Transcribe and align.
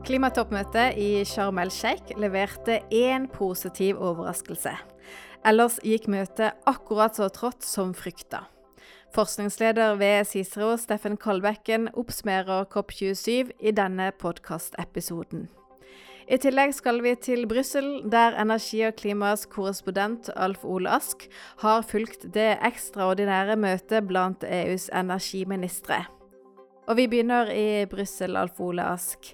Klimatoppmøtet 0.00 0.96
i 0.96 1.24
Sharm 1.28 1.58
el-Sheikh 1.60 2.16
leverte 2.18 2.78
én 2.90 3.26
positiv 3.30 3.98
overraskelse. 4.00 4.72
Ellers 5.46 5.76
gikk 5.84 6.08
møtet 6.08 6.56
akkurat 6.68 7.16
så 7.18 7.28
trått 7.28 7.64
som 7.66 7.92
frykta. 7.94 8.46
Forskningsleder 9.14 9.98
ved 10.00 10.28
Cicero, 10.30 10.76
Steffen 10.80 11.18
Kolbekken, 11.20 11.88
oppsummerer 11.92 12.64
COP27 12.72 13.50
i 13.60 13.72
denne 13.76 14.10
podkastepisoden. 14.20 15.48
I 16.30 16.38
tillegg 16.38 16.72
skal 16.76 17.02
vi 17.02 17.16
til 17.18 17.48
Brussel, 17.50 17.88
der 18.06 18.38
energi 18.38 18.84
og 18.86 18.94
klimas 19.00 19.48
korrespondent 19.50 20.30
Alf 20.36 20.62
Ole 20.64 20.92
Ask 20.94 21.26
har 21.64 21.82
fulgt 21.82 22.28
det 22.34 22.54
ekstraordinære 22.62 23.58
møtet 23.58 24.06
blant 24.06 24.46
EUs 24.46 24.88
energiministre. 24.94 26.04
Og 26.90 26.96
vi 26.98 27.04
begynner 27.06 27.46
i 27.54 27.86
Brussel, 27.86 28.34
Alf 28.34 28.56
Ole 28.58 28.82
Ask. 28.82 29.28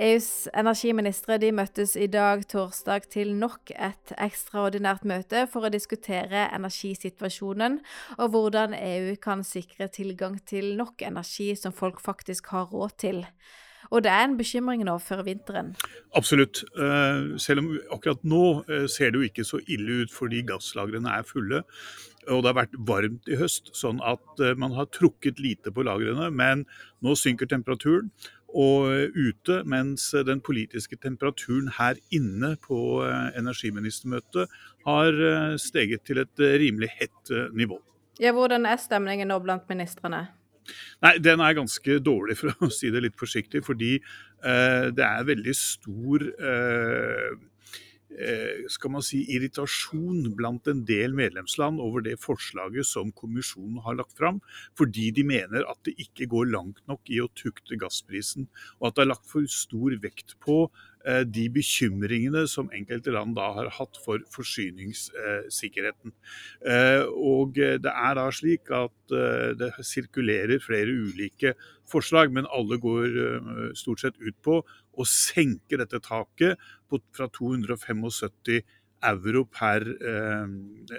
EUs 0.00 0.46
energiministre 0.56 1.36
de 1.36 1.50
møttes 1.52 1.92
i 2.00 2.06
dag, 2.08 2.40
torsdag, 2.48 3.04
til 3.12 3.34
nok 3.36 3.68
et 3.76 4.14
ekstraordinært 4.16 5.04
møte 5.04 5.42
for 5.52 5.68
å 5.68 5.72
diskutere 5.74 6.46
energisituasjonen 6.56 7.82
og 8.16 8.32
hvordan 8.32 8.72
EU 8.78 9.12
kan 9.20 9.44
sikre 9.44 9.90
tilgang 9.92 10.38
til 10.48 10.72
nok 10.78 11.04
energi 11.04 11.50
som 11.52 11.76
folk 11.76 12.00
faktisk 12.00 12.48
har 12.54 12.72
råd 12.72 12.96
til. 13.04 13.20
Og 13.92 14.00
det 14.04 14.12
er 14.12 14.24
en 14.24 14.38
bekymring 14.38 14.84
nå 14.88 14.94
før 15.04 15.20
vinteren? 15.26 15.74
Absolutt. 16.16 16.62
Eh, 16.80 17.34
selv 17.42 17.64
om 17.64 17.68
akkurat 17.92 18.24
nå 18.24 18.44
eh, 18.64 18.86
ser 18.88 19.12
det 19.12 19.20
jo 19.20 19.28
ikke 19.28 19.44
så 19.44 19.60
ille 19.68 20.02
ut 20.02 20.14
fordi 20.14 20.40
gasslagrene 20.48 21.12
er 21.18 21.28
fulle 21.28 21.62
og 22.30 22.44
det 22.44 22.52
har 22.52 22.54
vært 22.54 22.76
varmt 22.86 23.26
i 23.26 23.34
høst, 23.34 23.72
sånn 23.74 23.98
at 24.06 24.38
eh, 24.38 24.54
man 24.54 24.76
har 24.76 24.86
trukket 24.94 25.40
lite 25.42 25.72
på 25.74 25.82
lagrene. 25.82 26.28
Men 26.30 26.62
nå 27.02 27.16
synker 27.18 27.50
temperaturen. 27.50 28.12
Og 28.52 28.84
ute, 29.16 29.62
mens 29.66 30.10
den 30.28 30.42
politiske 30.44 30.98
temperaturen 31.00 31.70
her 31.78 31.96
inne 32.12 32.50
på 32.60 33.00
energiministermøtet 33.00 34.52
har 34.84 35.16
steget 35.56 36.04
til 36.04 36.20
et 36.20 36.42
rimelig 36.60 36.90
hett 36.98 37.32
nivå. 37.56 37.80
Ja, 38.20 38.34
Hvordan 38.36 38.68
er 38.68 38.76
stemningen 38.76 39.32
nå 39.32 39.40
blant 39.40 39.64
ministrene? 39.72 40.26
Nei, 41.04 41.16
Den 41.22 41.42
er 41.44 41.56
ganske 41.58 41.98
dårlig, 42.04 42.38
for 42.40 42.52
å 42.66 42.70
si 42.78 42.92
det 42.94 43.04
litt 43.06 43.18
forsiktig. 43.18 43.64
Fordi 43.66 43.94
eh, 43.98 44.90
det 44.94 45.08
er 45.08 45.30
veldig 45.30 45.56
stor 45.58 46.28
eh, 46.32 47.32
Eh, 48.12 48.66
skal 48.68 48.92
man 48.92 49.04
si, 49.04 49.22
irritasjon 49.32 50.34
blant 50.36 50.66
en 50.68 50.82
del 50.84 51.14
medlemsland 51.16 51.80
over 51.80 52.04
det 52.04 52.18
forslaget 52.20 52.84
som 52.84 53.12
kommisjonen 53.16 53.78
har 53.86 53.96
lagt 53.96 54.18
fram, 54.18 54.42
fordi 54.76 55.08
de 55.16 55.24
mener 55.24 55.64
at 55.70 55.80
det 55.88 55.94
ikke 56.02 56.28
går 56.34 56.50
langt 56.52 56.82
nok 56.90 57.08
i 57.08 57.22
å 57.24 57.30
tukte 57.38 57.78
gassprisen, 57.80 58.50
og 58.80 58.90
at 58.90 58.98
det 58.98 59.06
er 59.06 59.12
lagt 59.14 59.30
for 59.32 59.48
stor 59.48 59.96
vekt 60.04 60.36
på 60.44 60.66
de 61.26 61.48
bekymringene 61.50 62.44
som 62.50 62.70
enkelte 62.74 63.14
land 63.14 63.34
da 63.36 63.48
har 63.56 63.70
hatt 63.78 63.98
for 64.04 64.22
forsyningssikkerheten. 64.34 66.14
Eh, 66.62 67.02
og 67.10 67.58
det 67.58 67.92
er 67.92 68.18
da 68.18 68.28
slik 68.34 68.70
at 68.74 69.16
det 69.58 69.72
sirkulerer 69.84 70.62
flere 70.62 70.94
ulike 70.94 71.52
forslag, 71.90 72.32
men 72.32 72.48
alle 72.48 72.78
går 72.80 73.74
stort 73.76 74.00
sett 74.04 74.16
ut 74.22 74.38
på 74.44 74.60
å 74.62 75.08
senke 75.08 75.76
dette 75.80 76.00
taket 76.04 76.60
fra 77.16 77.28
275 77.32 78.06
euro 79.08 79.44
per 79.44 79.84
eh, 79.88 80.48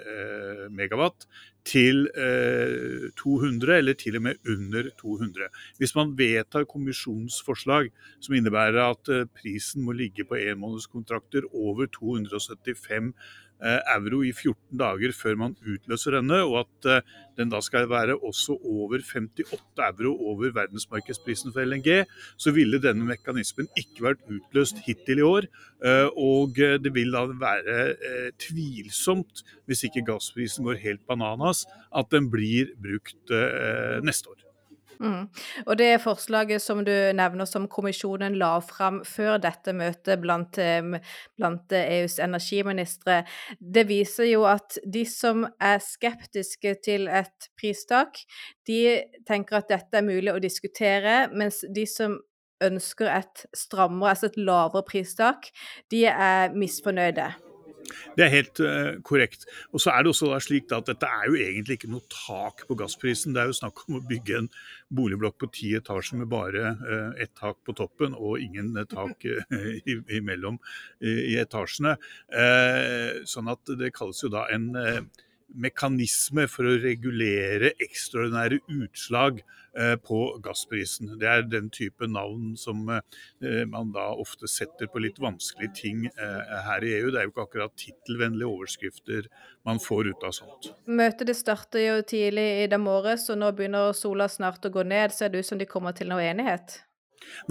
eh, 0.00 0.64
megawatt 0.70 1.26
til 1.64 2.04
eh, 2.12 3.08
200, 3.16 3.78
eller 3.78 3.96
til 3.96 4.18
og 4.18 4.26
med 4.26 4.50
under 4.52 4.90
200. 5.00 5.48
Hvis 5.80 5.94
man 5.96 6.12
vedtar 6.18 6.66
kommisjonens 6.68 7.40
forslag, 7.46 7.88
som 8.20 8.36
innebærer 8.36 8.82
at 8.84 9.08
eh, 9.12 9.24
prisen 9.40 9.86
må 9.86 9.96
ligge 9.96 10.26
på 10.28 10.36
enmånedskontrakter 10.36 11.48
over 11.52 11.88
275 11.88 13.14
Eh, 13.14 13.43
euro 13.62 14.22
i 14.24 14.32
14 14.32 14.78
dager 14.78 15.14
før 15.16 15.36
man 15.40 15.56
utløser 15.62 16.18
denne, 16.18 16.40
og 16.44 16.64
at 16.64 16.88
eh, 16.90 17.12
den 17.38 17.50
da 17.52 17.60
skal 17.64 17.88
være 17.90 18.16
også 18.16 18.56
over 18.60 19.00
58 19.00 19.80
euro 19.86 20.14
over 20.30 20.52
verdensmarkedsprisen 20.54 21.52
for 21.54 21.64
LNG, 21.64 22.04
så 22.36 22.54
ville 22.54 22.82
denne 22.82 23.06
mekanismen 23.08 23.68
ikke 23.78 24.08
vært 24.08 24.24
utløst 24.28 24.82
hittil 24.86 25.22
i 25.22 25.26
år. 25.28 25.48
Eh, 25.84 26.08
og 26.16 26.54
det 26.54 26.94
vil 26.94 27.14
da 27.14 27.26
være 27.28 28.30
tvilsomt, 28.40 29.44
hvis 29.66 29.86
ikke 29.88 30.06
gassprisen 30.12 30.64
går 30.66 30.82
helt 30.84 31.06
bananas, 31.08 31.64
at 31.94 32.10
den 32.12 32.30
blir 32.30 32.74
brukt 32.80 33.34
neste 34.04 34.30
år. 34.32 34.43
Mm. 35.00 35.28
Og 35.66 35.78
det 35.78 36.02
forslaget 36.04 36.62
som 36.62 36.82
du 36.86 36.92
nevner 37.16 37.48
som 37.48 37.68
kommisjonen 37.70 38.36
la 38.40 38.58
fram 38.64 39.02
før 39.08 39.38
dette 39.42 39.74
møtet 39.76 40.20
blant, 40.22 40.58
blant 41.38 41.76
EUs 41.78 42.18
energiministre, 42.22 43.22
det 43.58 43.86
viser 43.90 44.30
jo 44.30 44.44
at 44.48 44.78
de 44.84 45.04
som 45.08 45.46
er 45.60 45.82
skeptiske 45.84 46.76
til 46.84 47.08
et 47.08 47.50
pristak, 47.60 48.22
de 48.68 49.02
tenker 49.28 49.60
at 49.60 49.72
dette 49.72 49.98
er 49.98 50.06
mulig 50.06 50.32
å 50.32 50.42
diskutere, 50.42 51.24
mens 51.34 51.62
de 51.74 51.86
som 51.88 52.18
ønsker 52.64 53.10
et 53.10 53.46
strammere, 53.56 54.14
altså 54.14 54.30
et 54.30 54.38
lavere 54.40 54.84
pristak, 54.86 55.50
de 55.92 56.04
er 56.10 56.54
misfornøyde. 56.56 57.32
Det 58.16 58.24
er 58.26 58.32
helt 58.32 58.60
uh, 58.62 59.00
korrekt. 59.06 59.46
Og 59.72 59.82
så 59.82 59.92
er 59.92 60.04
det 60.04 60.12
også 60.12 60.32
slik 60.44 60.72
at 60.74 60.88
Dette 60.90 61.08
er 61.08 61.28
jo 61.30 61.38
egentlig 61.40 61.78
ikke 61.78 61.92
noe 61.92 62.04
tak 62.12 62.64
på 62.68 62.76
gassprisen. 62.78 63.34
Det 63.34 63.42
er 63.42 63.50
jo 63.50 63.58
snakk 63.58 63.84
om 63.86 63.98
å 63.98 64.04
bygge 64.08 64.40
en 64.42 64.50
boligblokk 64.94 65.38
på 65.42 65.50
ti 65.54 65.72
etasjer 65.78 66.22
med 66.22 66.30
bare 66.32 66.74
uh, 66.80 67.12
ett 67.20 67.34
tak 67.40 67.60
på 67.66 67.76
toppen 67.76 68.16
og 68.16 68.42
ingen 68.42 68.74
tak 68.90 69.26
uh, 69.26 69.92
imellom 70.12 70.60
i 71.04 71.34
etasjene. 71.40 71.96
sånn 73.28 73.48
at 73.50 73.70
det 73.78 73.90
kalles 73.94 74.20
jo 74.22 74.30
da 74.32 74.44
en 74.52 74.70
mekanisme 75.54 76.46
for 76.50 76.68
å 76.68 76.76
regulere 76.82 77.72
ekstraordinære 77.82 78.60
utslag 78.72 79.40
eh, 79.78 79.94
på 80.00 80.20
gassprisen. 80.44 81.14
Det 81.20 81.28
er 81.30 81.44
den 81.48 81.70
type 81.74 82.08
navn 82.10 82.54
som 82.60 82.82
eh, 82.92 83.62
man 83.70 83.92
da 83.94 84.10
ofte 84.20 84.50
setter 84.50 84.90
på 84.90 85.02
litt 85.04 85.20
vanskelige 85.22 85.76
ting 85.80 86.06
eh, 86.10 86.54
her 86.68 86.86
i 86.86 86.94
EU. 86.98 87.10
Det 87.10 87.20
er 87.20 87.28
jo 87.28 87.34
ikke 87.34 87.46
akkurat 87.48 87.76
tittelvennlige 87.80 88.50
overskrifter 88.50 89.28
man 89.66 89.82
får 89.82 90.12
ut 90.12 90.26
av 90.26 90.34
sånt. 90.36 90.72
Møtet 90.86 91.28
det 91.30 91.38
starter 91.38 91.86
jo 91.86 92.00
tidlig 92.02 92.48
i 92.64 92.70
dag 92.70 92.82
morges, 92.82 93.28
og 93.32 93.40
nå 93.40 93.52
begynner 93.56 93.94
sola 93.96 94.28
snart 94.30 94.66
å 94.66 94.74
gå 94.74 94.86
ned. 94.86 95.14
Ser 95.14 95.32
det 95.32 95.44
ut 95.44 95.52
som 95.52 95.60
de 95.60 95.70
kommer 95.70 95.96
til 95.96 96.10
noe 96.10 96.24
enighet? 96.24 96.82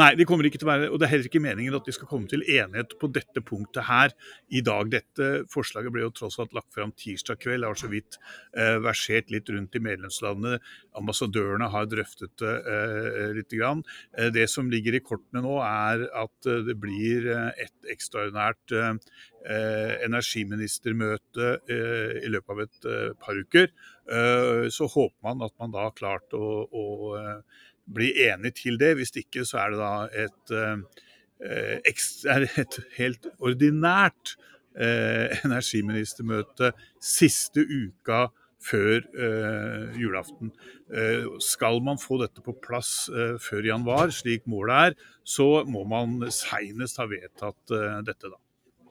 Nei, 0.01 0.11
de 0.19 0.27
kommer 0.27 0.47
ikke 0.49 0.59
til 0.61 0.67
å 0.67 0.71
være, 0.73 0.89
og 0.91 0.99
det 0.99 1.07
er 1.07 1.13
heller 1.13 1.29
ikke 1.29 1.43
meningen 1.43 1.77
at 1.77 1.87
de 1.87 1.95
skal 1.95 2.09
komme 2.09 2.27
til 2.31 2.43
enighet 2.43 2.97
på 2.99 3.09
dette 3.13 3.43
punktet 3.45 3.87
her 3.87 4.15
i 4.51 4.63
dag. 4.65 4.91
Dette 4.91 5.31
forslaget 5.53 5.93
ble 5.93 6.05
jo 6.05 6.13
tross 6.15 6.39
alt 6.41 6.55
lagt 6.57 6.73
fram 6.75 6.91
tirsdag 6.97 7.39
kveld, 7.43 7.67
har 7.67 7.79
så 7.79 7.89
vidt 7.91 8.19
eh, 8.57 8.75
versert 8.83 9.31
litt 9.33 9.49
rundt 9.53 9.79
i 9.79 9.83
medlemslandene. 9.83 10.59
Ambassadørene 10.99 11.71
har 11.73 11.87
drøftet 11.91 12.35
det 12.43 12.55
eh, 12.59 13.31
litt. 13.37 13.53
Grann. 13.53 13.83
Eh, 14.17 14.31
det 14.33 14.47
som 14.49 14.69
ligger 14.71 14.97
i 14.97 15.03
kortene 15.03 15.43
nå, 15.43 15.57
er 15.61 16.07
at 16.23 16.49
eh, 16.49 16.63
det 16.67 16.75
blir 16.81 17.27
eh, 17.29 17.65
et 17.65 17.91
ekstraordinært 17.93 18.73
eh, 18.79 18.93
energiministermøte 20.05 21.47
i 21.67 22.29
løpet 22.31 22.53
av 22.53 22.61
et 22.63 22.85
par 23.19 23.35
uker. 23.35 23.67
Så 24.71 24.87
håper 24.87 25.17
man 25.27 25.43
at 25.43 25.51
man 25.59 25.73
da 25.73 25.83
har 25.89 25.97
klart 25.97 26.31
å, 26.37 26.47
å 26.63 26.83
bli 27.85 28.11
enig 28.27 28.53
til 28.61 28.79
det. 28.81 28.93
Hvis 28.99 29.13
ikke 29.19 29.45
så 29.47 29.63
er 29.63 29.73
det 29.73 29.81
da 29.81 29.93
et, 30.25 30.53
eh, 30.53 31.79
et 32.63 32.79
helt 32.97 33.27
ordinært 33.39 34.35
eh, 34.77 35.43
energiministermøte 35.43 36.73
siste 37.01 37.65
uka 37.65 38.27
før 38.63 39.01
eh, 39.01 39.99
julaften. 39.99 40.53
Eh, 40.93 41.27
skal 41.43 41.81
man 41.83 41.99
få 41.99 42.21
dette 42.21 42.43
på 42.45 42.55
plass 42.63 43.09
eh, 43.11 43.35
før 43.41 43.67
januar, 43.67 44.13
slik 44.15 44.47
målet 44.47 44.93
er, 44.93 44.95
så 45.23 45.63
må 45.67 45.83
man 45.89 46.21
seinest 46.31 47.01
ha 47.01 47.09
vedtatt 47.11 47.75
eh, 47.75 47.99
dette 48.07 48.31
da. 48.31 48.39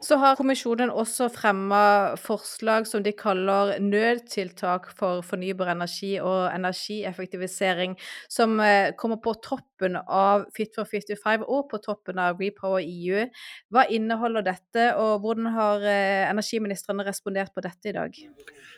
Så 0.03 0.17
har 0.19 0.35
kommisjonen 0.35 0.91
også 0.91 1.29
fremma 1.31 1.83
forslag 2.19 2.89
som 2.91 3.05
de 3.05 3.13
kaller 3.15 3.77
nødtiltak 3.79 4.89
for 4.99 5.23
fornybar 5.23 5.71
energi 5.71 6.17
og 6.19 6.49
energieffektivisering, 6.51 7.95
som 8.31 8.59
eh, 8.61 8.91
kommer 8.99 9.21
på 9.23 9.37
toppen 9.45 10.01
av 10.03 10.49
Fit 10.57 10.75
for 10.75 10.91
55 10.91 11.45
og 11.47 11.69
på 11.71 11.79
toppen 11.85 12.19
av 12.19 12.43
Repower 12.43 12.83
EU. 12.83 13.29
Hva 13.71 13.87
inneholder 13.95 14.47
dette, 14.49 14.89
og 14.99 15.23
hvordan 15.23 15.53
har 15.55 15.87
eh, 15.87 16.27
energiministrene 16.33 17.07
respondert 17.07 17.55
på 17.55 17.63
dette 17.63 17.93
i 17.93 17.95
dag? 17.95 18.19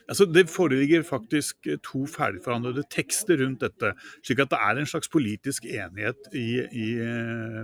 Altså, 0.05 0.29
det 0.29 0.51
foreligger 0.53 1.07
faktisk 1.09 1.71
eh, 1.73 1.81
to 1.81 2.05
ferdigforhandlede 2.05 2.85
tekster 2.93 3.41
rundt 3.41 3.65
dette, 3.65 3.95
slik 4.21 4.45
at 4.45 4.53
det 4.53 4.61
er 4.61 4.83
en 4.83 4.93
slags 4.93 5.09
politisk 5.09 5.65
enighet 5.65 6.29
i, 6.37 6.49
i, 6.69 6.89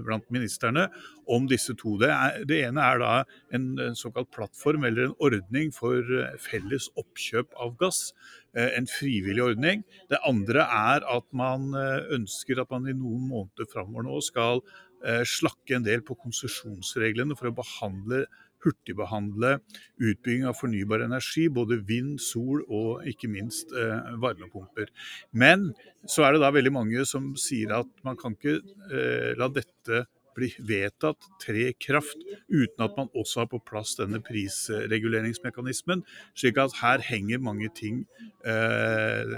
blant 0.06 0.24
ministrene 0.32 0.88
om 1.30 1.44
disse 1.50 1.76
to. 1.76 1.98
Det, 2.00 2.08
er, 2.08 2.40
det 2.48 2.64
ene 2.64 2.88
er 2.88 3.04
da 3.04 3.12
en, 3.54 3.94
såkalt 3.98 4.30
plattform 4.34 4.84
eller 4.88 5.08
en 5.08 5.16
ordning 5.22 5.72
for 5.74 5.98
eh, 6.00 6.36
felles 6.42 6.88
oppkjøp 7.00 7.56
av 7.60 7.74
gass. 7.80 8.12
Eh, 8.56 8.70
en 8.78 8.88
frivillig 8.90 9.42
ordning. 9.44 9.84
Det 10.10 10.20
andre 10.26 10.66
er 10.66 11.06
at 11.16 11.26
man 11.36 11.72
eh, 11.78 12.12
ønsker 12.18 12.62
at 12.62 12.70
man 12.70 12.88
i 12.88 12.96
noen 12.96 13.26
måneder 13.30 13.70
framover 13.72 14.08
nå 14.08 14.22
skal 14.24 14.64
slakke 15.00 15.78
en 15.78 15.84
del 15.86 16.02
på 16.04 16.12
konsesjonsreglene 16.20 17.32
for 17.32 17.48
å 17.48 17.54
behandle 17.56 18.18
hurtigbehandle 18.64 19.56
utbygging 20.00 20.46
av 20.48 20.58
fornybar 20.58 21.04
energi, 21.04 21.46
både 21.52 21.80
vind, 21.88 22.18
sol 22.22 22.64
og 22.68 23.06
ikke 23.08 23.30
minst 23.32 23.72
eh, 23.76 24.14
varmepumper. 24.22 24.90
Men 25.32 25.70
så 26.08 26.26
er 26.26 26.36
det 26.36 26.44
da 26.44 26.52
veldig 26.54 26.74
mange 26.74 27.04
som 27.08 27.32
sier 27.40 27.74
at 27.80 27.90
man 28.06 28.18
kan 28.20 28.36
ikke 28.36 28.58
eh, 28.90 29.32
la 29.40 29.50
dette 29.52 30.04
bli 30.36 30.50
vedtatt, 30.66 31.28
tre 31.42 31.70
kraft, 31.80 32.18
uten 32.48 32.86
at 32.86 32.96
man 32.98 33.10
også 33.16 33.44
har 33.44 33.50
på 33.50 33.60
plass 33.66 33.96
denne 33.98 34.22
prisreguleringsmekanismen. 34.24 36.04
Slik 36.38 36.60
at 36.62 36.78
her 36.80 37.04
henger 37.04 37.42
mange 37.42 37.70
ting 37.76 38.04
eh, 38.46 39.36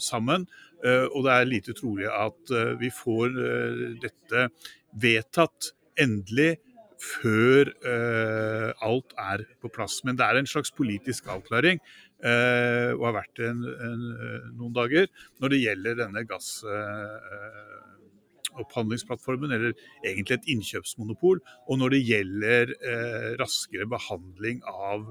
sammen. 0.00 0.48
Eh, 0.82 1.06
og 1.12 1.24
det 1.26 1.32
er 1.32 1.48
lite 1.50 1.76
trolig 1.78 2.08
at 2.10 2.50
eh, 2.50 2.74
vi 2.80 2.90
får 2.94 3.28
eh, 3.38 3.86
dette 4.02 4.48
vedtatt 5.02 5.72
endelig 6.00 6.56
før 7.02 7.66
uh, 7.82 8.70
alt 8.86 9.14
er 9.18 9.42
på 9.62 9.68
plass. 9.74 10.04
Men 10.06 10.14
det 10.18 10.24
er 10.26 10.36
en 10.38 10.46
slags 10.46 10.70
politisk 10.74 11.26
avklaring, 11.34 11.78
uh, 12.22 12.90
og 12.94 13.02
har 13.08 13.16
vært 13.16 13.34
det 13.40 13.46
en, 13.50 13.62
en, 13.88 14.04
noen 14.60 14.74
dager, 14.76 15.06
når 15.42 15.48
det 15.50 15.62
gjelder 15.64 15.98
denne 16.04 16.22
gassopphandlingsplattformen, 16.30 17.91
uh, 18.58 19.52
eller 19.52 19.72
egentlig 20.04 20.38
et 20.38 20.50
innkjøpsmonopol, 20.56 21.42
og 21.68 21.78
når 21.78 21.96
det 21.96 22.02
gjelder 22.08 22.74
raskere 23.40 23.88
behandling 23.88 24.62
av 24.68 25.08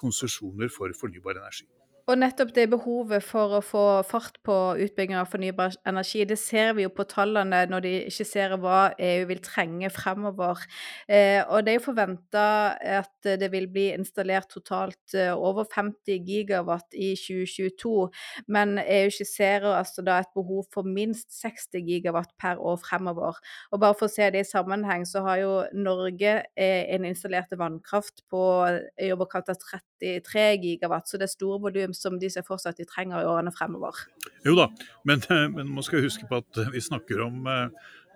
konsesjoner 0.00 0.70
for 0.74 0.90
fornybar 0.98 1.38
energi. 1.38 1.68
Og 2.08 2.16
nettopp 2.16 2.54
det 2.56 2.70
behovet 2.72 3.20
for 3.20 3.58
å 3.58 3.60
få 3.60 3.82
fart 4.08 4.38
på 4.46 4.54
utbygging 4.80 5.18
av 5.20 5.26
fornybar 5.28 5.74
energi, 5.90 6.22
det 6.24 6.38
ser 6.40 6.70
vi 6.78 6.86
jo 6.86 6.92
på 6.96 7.04
tallene 7.04 7.58
når 7.68 7.82
de 7.84 7.90
ikke 8.08 8.24
ser 8.24 8.54
hva 8.62 8.78
EU 8.96 9.26
vil 9.28 9.42
trenge 9.44 9.90
fremover. 9.92 10.62
Eh, 11.04 11.42
og 11.44 11.66
det 11.66 11.74
er 11.74 11.76
jo 11.76 11.82
forventa 11.84 12.44
at 13.00 13.28
det 13.42 13.50
vil 13.52 13.68
bli 13.74 13.90
installert 13.92 14.48
totalt 14.54 15.12
eh, 15.12 15.34
over 15.36 15.68
50 15.68 16.24
gigawatt 16.24 16.96
i 16.96 17.10
2022, 17.12 17.92
men 18.56 18.80
EU 18.86 19.12
skisserer 19.12 19.68
altså 19.74 20.06
da 20.06 20.16
et 20.22 20.32
behov 20.32 20.64
for 20.72 20.88
minst 20.88 21.36
60 21.36 21.84
gigawatt 21.90 22.32
per 22.40 22.56
år 22.56 22.80
fremover. 22.80 23.36
Og 23.68 23.84
bare 23.84 23.98
for 24.00 24.08
å 24.08 24.14
se 24.14 24.30
det 24.32 24.46
i 24.46 24.48
sammenheng, 24.48 25.04
så 25.04 25.26
har 25.28 25.42
jo 25.42 25.52
Norge 25.76 26.38
eh, 26.56 26.88
en 26.96 27.04
installerte 27.12 27.60
vannkraft 27.60 28.24
på 28.32 28.42
i 28.96 29.12
overkant 29.12 29.52
av 29.52 29.60
33 29.60 30.48
gigawatt, 30.64 31.04
så 31.04 31.20
det 31.20 31.28
er 31.28 31.36
store 31.36 31.60
volum 31.68 31.97
som 31.98 32.18
de 32.20 32.30
ser 32.32 32.46
for 32.46 32.62
seg 32.62 32.74
at 32.74 32.82
de 32.82 32.88
trenger 32.88 33.22
i 33.22 33.28
årene 33.28 33.52
fremover. 33.54 34.06
Jo 34.46 34.54
da, 34.58 34.68
men, 35.08 35.24
men 35.56 35.72
man 35.74 35.86
skal 35.86 36.04
huske 36.06 36.28
på 36.30 36.42
at 36.42 36.62
vi 36.74 36.84
snakker 36.84 37.26
om 37.26 37.48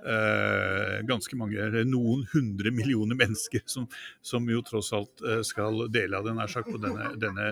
eh, 0.07 1.01
ganske 1.09 1.37
mange, 1.39 1.59
eller 1.63 1.87
noen 1.89 2.27
hundre 2.33 2.73
millioner 2.75 3.19
mennesker 3.19 3.65
som, 3.71 3.89
som 4.25 4.49
jo 4.51 4.63
tross 4.67 4.93
alt 4.97 5.25
eh, 5.27 5.43
skal 5.47 5.87
dele 5.93 6.19
av 6.19 6.29
den 6.29 6.43
sagt, 6.49 6.71
på 6.71 6.81
denne, 6.83 7.13
denne 7.25 7.49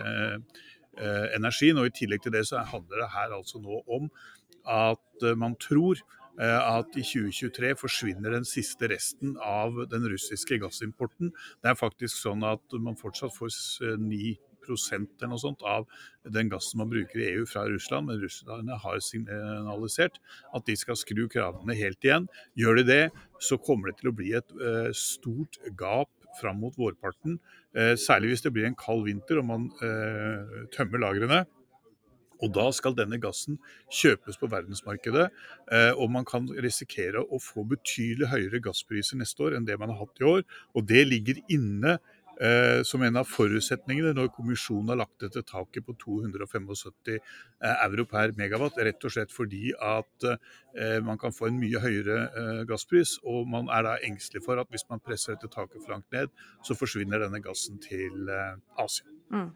eh, 0.99 1.27
energien. 1.37 1.81
Og 1.81 1.91
I 1.91 1.97
tillegg 2.03 2.25
til 2.25 2.35
det 2.37 2.47
så 2.51 2.65
handler 2.67 3.05
det 3.05 3.13
her 3.17 3.37
altså 3.37 3.63
nå 3.63 3.83
om 3.87 4.11
at 4.69 5.27
eh, 5.27 5.39
man 5.39 5.57
tror 5.61 6.01
eh, 6.41 6.59
at 6.59 6.99
i 6.99 7.07
2023 7.07 7.75
forsvinner 7.81 8.37
den 8.37 8.49
siste 8.49 8.91
resten 8.93 9.37
av 9.45 9.85
den 9.91 10.07
russiske 10.11 10.61
gassimporten. 10.63 11.35
Det 11.63 11.73
er 11.73 11.81
faktisk 11.81 12.17
sånn 12.19 12.47
at 12.47 12.79
man 12.79 12.99
fortsatt 13.01 13.35
får 13.37 13.99
9 14.01 14.37
eller 14.69 15.31
noe 15.31 15.41
sånt 15.41 15.63
av 15.67 15.87
den 16.29 16.51
gassen 16.53 16.81
man 16.81 16.91
bruker 16.91 17.21
i 17.21 17.29
EU 17.35 17.47
fra 17.49 17.67
Russland. 17.69 18.09
Men 18.09 18.23
russerne 18.23 18.79
har 18.83 19.03
signalisert 19.05 20.21
at 20.55 20.67
de 20.67 20.77
skal 20.79 20.99
skru 20.99 21.27
kravene 21.33 21.77
helt 21.79 22.05
igjen. 22.05 22.29
Gjør 22.59 22.81
de 22.81 22.87
det, 22.89 23.05
så 23.41 23.59
kommer 23.61 23.91
det 23.91 24.01
til 24.01 24.13
å 24.13 24.17
bli 24.17 24.35
et 24.39 24.57
uh, 24.61 24.91
stort 24.97 25.61
gap 25.79 26.11
fram 26.41 26.61
mot 26.63 26.77
vårparten. 26.79 27.39
Uh, 27.77 27.95
særlig 27.99 28.35
hvis 28.35 28.45
det 28.47 28.55
blir 28.55 28.69
en 28.69 28.79
kald 28.79 29.07
vinter 29.09 29.41
og 29.41 29.49
man 29.49 29.71
uh, 29.83 30.69
tømmer 30.75 31.03
lagrene. 31.07 31.45
Og 32.41 32.49
da 32.57 32.71
skal 32.73 32.95
denne 32.97 33.19
gassen 33.21 33.59
kjøpes 33.93 34.39
på 34.41 34.49
verdensmarkedet, 34.49 35.27
og 36.01 36.07
man 36.09 36.25
kan 36.25 36.47
risikere 36.65 37.21
å 37.21 37.37
få 37.37 37.67
betydelig 37.69 38.31
høyere 38.31 38.63
gasspriser 38.65 39.21
neste 39.21 39.45
år 39.45 39.59
enn 39.59 39.67
det 39.69 39.77
man 39.77 39.93
har 39.93 40.07
hatt 40.07 40.23
i 40.23 40.25
år. 40.25 40.47
Og 40.73 40.87
det 40.89 41.03
ligger 41.11 41.43
inne 41.53 41.99
eh, 41.99 42.20
som 42.89 43.03
en 43.05 43.21
av 43.21 43.29
forutsetningene 43.29 44.15
når 44.17 44.31
kommisjonen 44.33 44.93
har 44.93 45.01
lagt 45.03 45.21
dette 45.21 45.43
taket 45.45 45.85
på 45.85 45.95
275 46.01 46.71
eh, 47.13 47.21
euro 47.85 48.07
per 48.09 48.33
megawatt. 48.39 48.79
Rett 48.81 49.05
og 49.05 49.13
slett 49.15 49.35
fordi 49.35 49.75
at 49.77 50.29
eh, 50.31 50.99
man 51.05 51.21
kan 51.21 51.35
få 51.37 51.51
en 51.51 51.61
mye 51.61 51.83
høyere 51.83 52.19
eh, 52.29 52.63
gasspris. 52.71 53.19
Og 53.29 53.49
man 53.51 53.69
er 53.69 53.85
da 53.87 53.97
engstelig 54.07 54.45
for 54.47 54.61
at 54.61 54.71
hvis 54.73 54.89
man 54.91 55.03
presser 55.05 55.37
dette 55.37 55.53
taket 55.53 55.83
for 55.83 55.97
langt 55.97 56.09
ned, 56.17 56.33
så 56.67 56.77
forsvinner 56.79 57.23
denne 57.25 57.43
gassen 57.45 57.81
til 57.85 58.31
eh, 58.33 58.57
Asia. 58.81 59.09
Mm. 59.31 59.51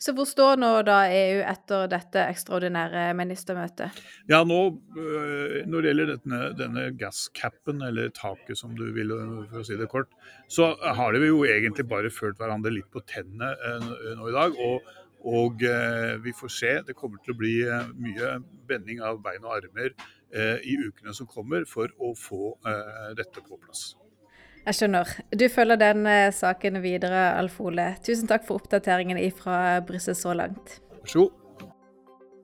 Så 0.00 0.14
hvor 0.16 0.28
står 0.28 0.60
nå 0.60 0.70
da 0.86 1.02
EU 1.12 1.42
etter 1.44 1.88
dette 1.90 2.24
ekstraordinære 2.32 3.10
ministermøtet? 3.18 4.00
Ja, 4.30 4.42
nå 4.46 4.60
øh, 4.96 5.60
Når 5.66 5.80
det 5.80 5.92
gjelder 5.92 6.12
denne, 6.14 6.40
denne 6.58 6.86
gasscapen, 6.98 7.82
eller 7.86 8.12
taket 8.16 8.58
som 8.58 8.74
du 8.78 8.86
vil, 8.96 9.12
for 9.50 9.62
å 9.62 9.66
si 9.66 9.78
det 9.80 9.90
kort, 9.92 10.12
så 10.50 10.72
har 10.80 11.14
de 11.14 11.26
jo 11.26 11.44
egentlig 11.48 11.86
bare 11.90 12.12
følt 12.14 12.40
hverandre 12.40 12.72
litt 12.74 12.90
på 12.92 13.04
tennene 13.08 13.52
øh, 13.54 13.92
nå 14.18 14.32
i 14.32 14.36
dag. 14.38 14.58
og 14.70 14.96
og 15.20 15.60
øh, 15.68 16.14
vi 16.24 16.32
får 16.32 16.48
se. 16.48 16.70
Det 16.88 16.94
kommer 16.96 17.20
til 17.20 17.34
å 17.34 17.36
bli 17.36 17.52
mye 18.00 18.38
bending 18.70 19.02
av 19.04 19.20
bein 19.20 19.44
og 19.44 19.58
armer 19.58 19.92
i 20.64 20.78
ukene 20.80 21.12
som 21.12 21.28
kommer 21.28 21.66
for 21.68 21.92
å 22.00 22.14
få 22.16 22.54
dette 23.18 23.44
på 23.44 23.60
plass. 23.60 23.90
Jeg 24.66 24.76
skjønner. 24.76 25.12
Du 25.32 25.46
følger 25.48 25.78
den 25.80 26.06
eh, 26.10 26.32
saken 26.36 26.80
videre, 26.84 27.30
Alf 27.40 27.56
Ole. 27.64 27.94
Tusen 28.04 28.28
takk 28.28 28.44
for 28.48 28.60
oppdateringen 28.60 29.20
fra 29.36 29.80
Brussel 29.86 30.16
så 30.18 30.34
langt. 30.36 30.78
Vær 31.00 31.12
så 31.14 31.24
god. 31.24 31.36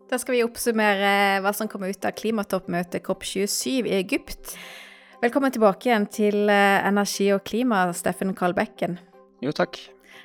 Da 0.07 0.21
skal 0.23 0.37
vi 0.37 0.45
oppsummere 0.47 1.41
hva 1.43 1.53
som 1.57 1.69
kommer 1.69 1.91
ut 1.91 2.07
av 2.07 2.15
klimatoppmøtet 2.15 3.03
COP27 3.05 3.91
i 3.91 3.97
Egypt. 3.99 4.55
Velkommen 5.21 5.53
tilbake 5.53 5.91
igjen 5.91 6.07
til 6.13 6.47
eh, 6.53 6.79
energi 6.87 7.33
og 7.35 7.45
klima, 7.49 7.89
Steffen 7.97 8.33
Kalbekken. 8.39 9.01
Jo, 9.45 9.53
takk 9.57 9.81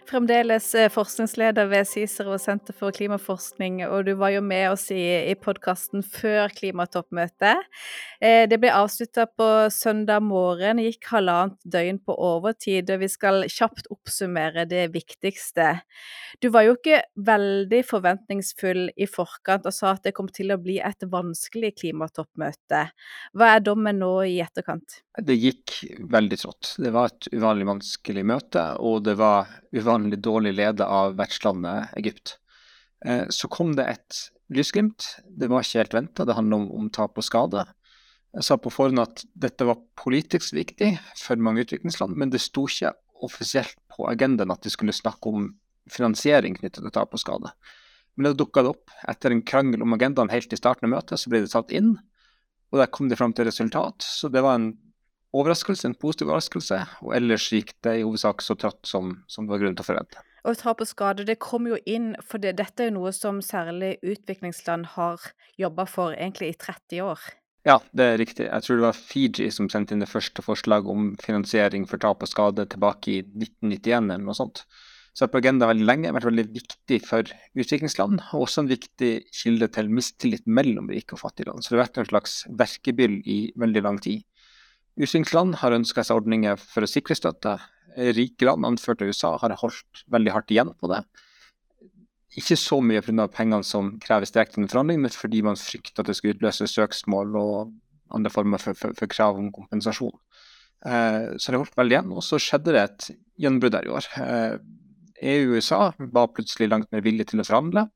fremdeles 0.09 0.75
eh, 0.75 0.89
forskningsleder 0.91 1.67
ved 1.71 1.87
Cicero 1.87 2.37
senter 2.39 2.75
for 2.77 2.93
klimaforskning, 2.95 3.81
og 3.87 4.05
du 4.07 4.13
var 4.19 4.33
jo 4.35 4.41
med 4.45 4.71
oss 4.71 4.87
i, 4.93 5.03
i 5.31 5.35
podkasten 5.39 6.03
før 6.05 6.51
klimatoppmøtet. 6.55 7.67
Eh, 8.21 8.43
det 8.49 8.59
ble 8.61 8.71
avslutta 8.75 9.27
på 9.29 9.47
søndag 9.73 10.23
morgen, 10.25 10.81
gikk 10.83 11.09
halvannet 11.11 11.59
døgn 11.63 12.01
på 12.05 12.15
overtid, 12.15 12.91
og 12.93 13.03
vi 13.03 13.11
skal 13.11 13.45
kjapt 13.51 13.91
oppsummere 13.93 14.65
det 14.69 14.87
viktigste. 14.95 15.81
Du 16.41 16.49
var 16.53 16.65
jo 16.67 16.75
ikke 16.77 17.01
veldig 17.21 17.81
forventningsfull 17.87 18.89
i 18.95 19.07
forkant 19.09 19.67
og 19.69 19.75
sa 19.75 19.95
at 19.95 20.05
det 20.07 20.15
kom 20.17 20.29
til 20.31 20.53
å 20.53 20.59
bli 20.61 20.79
et 20.81 21.07
vanskelig 21.11 21.75
klimatoppmøte. 21.81 22.83
Hva 23.37 23.53
er 23.55 23.65
dommen 23.65 24.01
nå 24.01 24.13
i 24.29 24.39
etterkant? 24.43 25.01
Det 25.21 25.35
gikk 25.35 25.75
veldig 26.11 26.37
trått. 26.39 26.75
Det 26.79 26.91
var 26.93 27.11
et 27.11 27.27
uvanlig 27.35 27.67
vanskelig 27.67 28.23
møte, 28.27 28.63
og 28.79 29.03
det 29.05 29.17
var 29.19 29.49
uvanlig 29.91 30.21
dårlig 30.21 30.53
ledet 30.55 30.87
av 30.87 31.15
vertslandet 31.17 31.91
Egypt. 31.97 32.37
Eh, 33.05 33.25
så 33.29 33.47
kom 33.47 33.75
det 33.75 33.85
et 33.85 34.31
lysglimt. 34.49 35.17
Det 35.27 35.49
var 35.49 35.63
ikke 35.63 35.81
helt 35.81 35.93
venta, 35.93 36.25
det 36.25 36.35
handler 36.35 36.57
om, 36.57 36.71
om, 36.71 36.89
tap 36.89 37.17
og 37.17 37.25
skade. 37.25 37.65
Jeg 38.33 38.47
sa 38.47 38.57
på 38.57 38.71
forhånd 38.71 39.01
at 39.01 39.23
dette 39.33 39.65
var 39.67 39.81
politisk 39.99 40.53
viktig 40.55 40.93
for 41.19 41.35
mange 41.35 41.65
utviklingsland, 41.65 42.15
men 42.15 42.31
det 42.31 42.41
sto 42.41 42.67
ikke 42.67 42.93
offisielt 43.21 43.75
på 43.91 44.07
agendaen 44.07 44.51
at 44.51 44.63
de 44.63 44.71
skulle 44.71 44.95
snakke 44.95 45.29
om 45.29 45.49
finansiering 45.91 46.55
knyttet 46.55 46.83
til 46.83 46.93
tap 46.93 47.13
og 47.13 47.21
skade. 47.21 47.51
Men 48.15 48.29
det 48.29 48.39
dukka 48.39 48.63
opp 48.67 48.91
etter 49.07 49.31
en 49.31 49.43
krangel 49.43 49.83
om 49.83 49.93
agendaen 49.95 50.31
helt 50.31 50.53
i 50.53 50.59
starten 50.59 50.87
av 50.87 50.95
møtet, 50.95 51.19
så 51.19 51.31
ble 51.31 51.43
det 51.43 51.51
tatt 51.51 51.71
inn. 51.75 51.97
Og 52.71 52.79
der 52.79 52.91
kom 52.91 53.09
de 53.11 53.17
fram 53.19 53.33
til 53.35 53.47
resultat. 53.47 54.03
Så 54.03 54.29
det 54.31 54.43
var 54.45 54.55
en 54.55 54.71
overraskelse, 55.35 55.87
en 55.87 55.97
positiv 55.97 56.29
overraskelse. 56.29 56.79
Og 57.05 57.15
ellers 57.17 57.47
gikk 57.53 57.73
det 57.85 57.97
i 57.99 58.03
hovedsak 58.05 58.43
så 58.45 58.57
trått 58.59 58.81
som, 58.87 59.15
som 59.31 59.47
det 59.47 59.55
var 59.55 59.63
grunn 59.63 59.77
til 59.77 59.85
å 59.85 59.89
forvente. 59.91 60.23
Og 60.41 60.57
tap 60.57 60.81
og 60.81 60.89
skade, 60.89 61.25
det 61.27 61.37
kom 61.41 61.67
jo 61.69 61.77
inn, 61.85 62.15
for 62.25 62.41
det, 62.41 62.55
dette 62.57 62.81
er 62.81 62.89
jo 62.89 62.97
noe 62.97 63.11
som 63.13 63.43
særlig 63.45 63.97
utviklingsland 64.01 64.93
har 64.95 65.21
jobba 65.61 65.85
for 65.89 66.15
egentlig 66.15 66.55
i 66.55 66.57
30 66.57 67.03
år. 67.05 67.27
Ja, 67.67 67.77
det 67.93 68.05
er 68.07 68.17
riktig. 68.17 68.47
Jeg 68.47 68.65
tror 68.65 68.79
det 68.79 68.87
var 68.87 68.97
Fiji 68.97 69.51
som 69.53 69.67
sendte 69.69 69.93
inn 69.93 70.01
det 70.01 70.09
første 70.09 70.41
forslaget 70.41 70.89
om 70.89 71.11
finansiering 71.21 71.85
for 71.89 72.01
tap 72.01 72.25
og 72.25 72.31
skade 72.31 72.65
tilbake 72.73 73.11
i 73.13 73.19
1991 73.21 74.09
eller 74.15 74.25
noe 74.25 74.37
sånt. 74.37 74.63
Så 75.13 75.27
på 75.27 75.41
agendaen 75.41 75.73
veldig 75.73 75.85
lenge, 75.85 76.13
vært 76.15 76.29
veldig 76.29 76.45
viktig 76.55 76.97
for 77.03 77.27
utviklingsland, 77.59 78.21
og 78.31 78.45
også 78.45 78.63
en 78.63 78.71
viktig 78.71 79.11
kilde 79.35 79.67
til 79.75 79.91
mistillit 79.91 80.45
mellom 80.47 80.87
rike 80.89 81.17
og 81.17 81.21
fattige 81.21 81.51
land. 81.51 81.61
Så 81.61 81.73
det 81.73 81.77
har 81.77 81.83
vært 81.83 81.99
en 82.01 82.09
slags 82.13 82.35
verkebyll 82.63 83.19
i 83.29 83.39
veldig 83.59 83.83
lang 83.85 83.99
tid. 84.01 84.23
Utviklingsland 85.01 85.57
har 85.63 85.73
ønska 85.73 86.03
seg 86.05 86.19
ordninger 86.21 86.59
for 86.61 86.85
å 86.85 86.89
sikre 86.89 87.17
støtte. 87.17 87.57
Rike 87.97 88.45
land, 88.45 88.67
anført 88.67 89.01
av 89.01 89.09
USA, 89.09 89.33
har 89.41 89.57
holdt 89.59 90.03
veldig 90.13 90.33
hardt 90.35 90.53
igjen 90.53 90.69
på 90.77 90.91
det. 90.91 91.01
Ikke 92.39 92.55
så 92.55 92.77
mye 92.85 93.01
pga. 93.03 93.25
pengene 93.27 93.65
som 93.67 93.97
kreves 93.99 94.31
direkte 94.31 94.61
under 94.61 94.71
forhandling, 94.71 95.01
men 95.01 95.11
fordi 95.11 95.41
man 95.43 95.59
frykter 95.59 96.03
at 96.03 96.07
det 96.07 96.15
skal 96.15 96.35
utløse 96.35 96.69
søksmål 96.69 97.35
og 97.35 97.73
andre 98.13 98.31
former 98.31 98.61
for, 98.61 98.77
for, 98.77 98.93
for 98.95 99.11
krav 99.11 99.39
om 99.39 99.49
kompensasjon. 99.51 100.13
Eh, 100.85 101.33
så 101.37 101.51
det 101.51 101.59
holdt 101.59 101.77
veldig 101.77 101.97
igjen. 101.97 102.13
Og 102.15 102.23
så 102.23 102.39
skjedde 102.39 102.75
det 102.75 102.83
et 102.85 103.09
gjennombrudd 103.41 103.77
her 103.79 103.89
i 103.89 103.93
år. 103.97 104.09
Eh, 104.21 104.55
EU 105.33 105.51
og 105.51 105.57
USA 105.57 105.81
var 106.13 106.31
plutselig 106.35 106.69
langt 106.71 106.91
mer 106.93 107.03
villige 107.05 107.33
til 107.33 107.43
å 107.43 107.47
forhandle. 107.47 107.87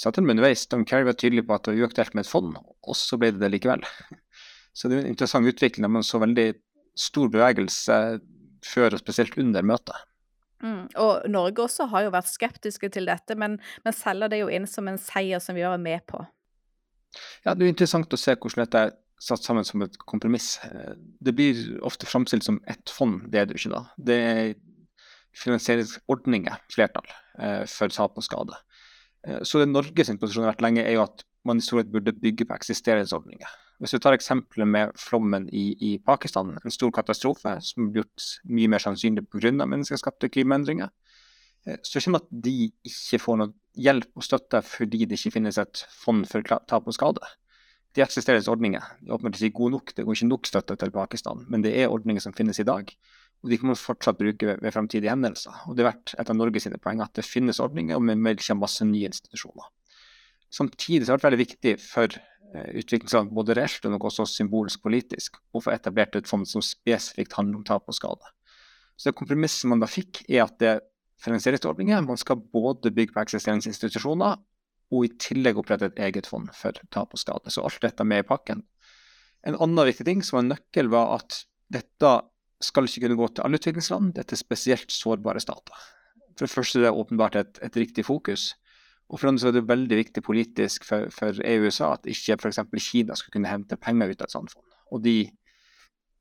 Til 0.00 0.08
og 0.08 0.32
underveis, 0.32 0.66
Don 0.70 0.86
Kerry 0.88 1.04
var 1.04 1.16
tydelig 1.18 1.44
på 1.46 1.56
at 1.56 1.66
det 1.66 1.74
var 1.74 1.86
uaktuelt 1.86 2.14
med 2.16 2.24
et 2.24 2.30
fond, 2.30 2.54
og 2.56 2.96
så 2.96 3.18
ble 3.20 3.34
det 3.34 3.42
det 3.42 3.50
likevel. 3.52 3.82
Så 4.72 4.88
det 4.88 4.98
er 4.98 5.04
en 5.04 5.12
interessant 5.12 5.48
utvikling 5.48 5.90
men 5.90 6.06
så 6.06 6.20
veldig 6.22 6.52
stor 6.98 7.30
bevegelse 7.32 7.96
før 8.66 8.96
og 8.96 9.02
spesielt 9.02 9.38
under 9.40 9.64
møtet. 9.66 10.06
Mm. 10.60 10.90
Og 11.00 11.28
Norge 11.32 11.64
også 11.64 11.86
har 11.88 12.04
jo 12.04 12.12
vært 12.12 12.28
skeptiske 12.28 12.90
til 12.92 13.08
dette, 13.08 13.36
men, 13.38 13.56
men 13.84 13.96
selger 13.96 14.32
det 14.32 14.42
jo 14.42 14.50
inn 14.52 14.68
som 14.68 14.90
en 14.90 15.00
seier 15.00 15.40
som 15.40 15.56
vi 15.56 15.64
er 15.64 15.80
med 15.80 16.04
på. 16.10 16.20
Ja, 17.44 17.54
Det 17.54 17.64
er 17.64 17.72
interessant 17.72 18.12
å 18.12 18.20
se 18.20 18.36
hvordan 18.36 18.66
dette 18.66 18.82
er 18.86 18.98
satt 19.20 19.44
sammen 19.44 19.66
som 19.68 19.82
et 19.84 19.96
kompromiss. 20.08 20.54
Det 21.20 21.32
blir 21.36 21.80
ofte 21.86 22.08
framstilt 22.08 22.46
som 22.46 22.60
ett 22.70 22.92
fond, 22.92 23.24
det 23.32 23.40
er 23.40 23.48
det 23.48 23.56
jo 23.56 23.64
ikke 23.64 23.74
da. 23.74 23.82
Det 24.10 24.18
er 24.20 24.52
finansieringsordninger, 25.36 26.62
flertall, 26.72 27.10
eh, 27.38 27.64
for 27.70 27.92
tap 27.92 28.16
og 28.18 28.24
skade. 28.26 28.56
Eh, 29.26 29.42
så 29.42 29.60
det 29.60 29.68
Norges 29.70 30.10
posisjon 30.20 30.46
har 30.46 30.54
vært 30.54 30.64
lenge, 30.64 30.84
er 30.84 30.96
jo 30.96 31.04
at 31.04 31.24
man 31.44 31.60
i 31.60 31.64
storhet 31.64 31.92
burde 31.92 32.16
bygge 32.16 32.48
på 32.48 32.56
eksisterende 32.56 33.12
ordninger. 33.16 33.48
Hvis 33.80 33.94
du 33.96 33.98
tar 34.02 34.12
eksempelet 34.12 34.68
med 34.68 34.92
flommen 35.00 35.46
i, 35.56 35.70
i, 35.80 35.90
Pakistan, 36.04 36.52
en 36.60 36.74
stor 36.74 36.92
katastrofe 36.92 37.56
som 37.64 37.86
er 37.86 37.94
blitt 37.94 38.26
mye 38.44 38.68
mer 38.68 38.82
sannsynlig 38.84 39.24
pga. 39.32 39.54
menneskeskapte 39.64 40.28
klimaendringer, 40.28 40.90
eh, 41.66 41.78
så 41.82 42.02
kommer 42.04 42.20
at 42.20 42.28
de 42.30 42.70
ikke 42.84 43.22
får 43.24 43.40
noe 43.40 43.54
hjelp 43.80 44.10
og 44.16 44.26
støtte 44.26 44.60
fordi 44.66 45.06
det 45.06 45.16
ikke 45.16 45.38
finnes 45.38 45.58
et 45.58 45.86
fond 46.02 46.28
for 46.28 46.44
tap 46.44 46.86
og 46.86 46.96
skade 46.96 47.24
de 47.94 48.04
eksisterende 48.04 48.50
ordninger. 48.50 48.84
De 49.02 49.14
åpner 49.14 49.32
til 49.34 49.40
å 49.40 49.42
si 49.44 49.54
god 49.54 49.74
nok, 49.74 49.94
det 49.96 50.04
går 50.06 50.18
ikke 50.18 50.30
nok 50.30 50.48
støtte 50.48 50.76
til 50.78 50.92
Pakistan, 50.94 51.42
men 51.50 51.64
det 51.64 51.72
er 51.74 51.90
ordninger 51.90 52.22
som 52.22 52.34
finnes 52.36 52.60
i 52.62 52.66
dag. 52.66 52.92
Og 53.40 53.50
de 53.50 53.58
kan 53.58 53.78
fortsatt 53.78 54.18
bruke 54.20 54.46
ved, 54.46 54.60
ved 54.62 54.74
fremtidige 54.74 55.10
hendelser. 55.10 55.62
Og 55.66 55.74
det 55.74 55.84
har 55.84 55.94
vært 55.94 56.14
et 56.20 56.30
av 56.30 56.36
Norges 56.36 56.68
poeng 56.84 57.00
at 57.02 57.14
det 57.16 57.26
finnes 57.26 57.60
ordninger, 57.62 57.96
og 57.96 58.04
vi 58.04 58.14
melder 58.14 58.44
ikke 58.44 58.58
masse 58.60 58.84
nye 58.86 59.08
institusjoner. 59.08 59.70
Samtidig 60.50 61.06
har 61.06 61.14
det 61.14 61.16
vært 61.16 61.28
veldig 61.28 61.40
viktig 61.44 61.74
for 61.82 62.16
uh, 62.16 62.68
utviklingsland, 62.80 63.32
både 63.36 63.56
reelt 63.58 63.86
og 63.86 64.06
også 64.10 64.26
symbolsk 64.26 64.82
politisk, 64.82 65.38
å 65.54 65.62
få 65.62 65.74
etablert 65.74 66.18
et 66.18 66.30
fond 66.30 66.48
som 66.48 66.64
spesifikt 66.64 67.36
handler 67.38 67.60
om 67.60 67.66
tap 67.68 67.90
og 67.90 67.96
skade. 67.96 68.34
Så 68.98 69.08
det 69.08 69.18
kompromisset 69.18 69.70
man 69.70 69.80
da 69.80 69.88
fikk, 69.88 70.24
er 70.28 70.44
at 70.44 70.58
det 70.60 70.78
finansieringsordninger. 71.20 72.02
Man 72.04 72.20
skal 72.20 72.40
både 72.52 72.92
bygge 72.94 73.14
på 73.14 73.22
eksisterende 73.22 73.68
institusjoner 73.70 74.40
og 74.90 75.06
i 75.06 75.12
tillegg 75.22 75.60
opprette 75.60 75.90
et 75.90 76.02
eget 76.08 76.28
fond 76.28 76.50
for 76.56 76.76
tap 76.90 77.14
og 77.14 77.22
skade. 77.22 77.52
Så 77.52 77.62
alt 77.64 77.80
dette 77.84 78.06
med 78.06 78.24
i 78.24 78.26
pakken. 78.26 78.64
En 79.46 79.56
annen 79.56 79.86
viktig 79.88 80.06
ting 80.08 80.24
som 80.26 80.36
var 80.36 80.44
en 80.44 80.52
nøkkel, 80.54 80.90
var 80.92 81.14
at 81.20 81.44
dette 81.72 82.10
skal 82.60 82.88
ikke 82.88 83.06
kunne 83.06 83.16
gå 83.16 83.28
til 83.30 83.46
alle 83.46 83.60
utviklingsland, 83.60 84.12
dette 84.18 84.36
er 84.36 84.40
spesielt 84.40 84.92
sårbare 84.92 85.40
stater. 85.40 85.86
For 86.36 86.44
det 86.44 86.52
første 86.52 86.80
er 86.80 86.88
det 86.88 86.96
åpenbart 86.96 87.38
et, 87.40 87.60
et 87.64 87.78
riktig 87.78 88.04
fokus. 88.04 88.50
Og 89.10 89.18
for 89.18 89.30
andre 89.30 89.42
så 89.42 89.50
er 89.50 89.58
det 89.58 89.66
veldig 89.68 89.96
viktig 89.98 90.22
politisk 90.22 90.86
for, 90.86 91.10
for 91.14 91.38
EU 91.42 91.64
og 91.64 91.70
USA 91.70 91.92
at 91.96 92.06
ikke 92.10 92.38
f.eks. 92.38 92.60
Kina 92.84 93.16
skal 93.18 93.34
kunne 93.34 93.50
hente 93.50 93.78
penger 93.80 94.12
ut 94.12 94.22
av 94.22 94.28
et 94.28 94.36
sånt 94.36 94.52
fond. 94.54 94.66
Og 94.94 95.02
de 95.04 95.18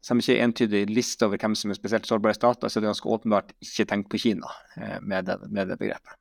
som 0.05 0.19
ikke 0.21 0.37
er 0.37 0.47
entydig 0.47 0.85
liste 0.89 1.27
over 1.27 1.41
hvem 1.41 1.57
som 1.59 1.71
er 1.71 1.77
spesielt 1.77 2.07
sårbare 2.07 2.37
stater, 2.37 2.71
så 2.71 2.79
er 2.79 2.85
det 2.85 2.93
ganske 2.93 3.11
åpenbart 3.11 3.53
ikke 3.61 3.85
tenkt 3.89 4.09
på 4.11 4.21
Kina 4.23 4.49
eh, 4.79 4.97
med, 5.01 5.27
det, 5.27 5.37
med 5.51 5.69
det 5.69 5.77
begrepet. 5.81 6.15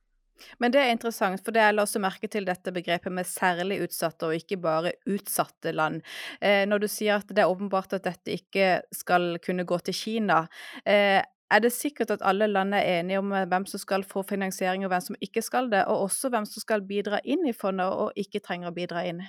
Men 0.59 0.71
det 0.71 0.81
er 0.81 0.93
interessant, 0.93 1.41
for 1.43 1.55
det 1.55 1.63
jeg 1.63 1.75
la 1.75 1.83
også 1.83 2.01
merke 2.03 2.29
til 2.31 2.45
dette 2.47 2.71
begrepet 2.75 3.11
med 3.11 3.27
særlig 3.27 3.81
utsatte, 3.85 4.27
og 4.29 4.37
ikke 4.39 4.59
bare 4.61 4.93
utsatte 5.09 5.73
land. 5.75 5.99
Eh, 6.41 6.63
når 6.69 6.83
du 6.83 6.87
sier 6.91 7.19
at 7.19 7.31
det 7.31 7.43
er 7.43 7.51
åpenbart 7.51 7.97
at 7.97 8.07
dette 8.07 8.35
ikke 8.35 8.69
skal 8.95 9.33
kunne 9.43 9.67
gå 9.67 9.79
til 9.83 9.95
Kina, 9.95 10.45
eh, 10.85 11.19
er 11.49 11.63
det 11.63 11.71
sikkert 11.73 12.13
at 12.13 12.23
alle 12.25 12.47
land 12.49 12.75
er 12.77 12.87
enige 12.99 13.19
om 13.21 13.33
hvem 13.33 13.65
som 13.69 13.81
skal 13.81 14.05
få 14.07 14.23
finansiering, 14.29 14.85
og 14.85 14.93
hvem 14.93 15.05
som 15.07 15.19
ikke 15.23 15.43
skal 15.45 15.69
det, 15.71 15.83
og 15.89 16.05
også 16.07 16.31
hvem 16.33 16.45
som 16.45 16.61
skal 16.61 16.85
bidra 16.85 17.21
inn 17.23 17.47
i 17.49 17.55
fondet, 17.57 17.89
og 17.89 18.13
ikke 18.19 18.41
trenger 18.45 18.69
å 18.69 18.75
bidra 18.75 19.05
inn? 19.09 19.23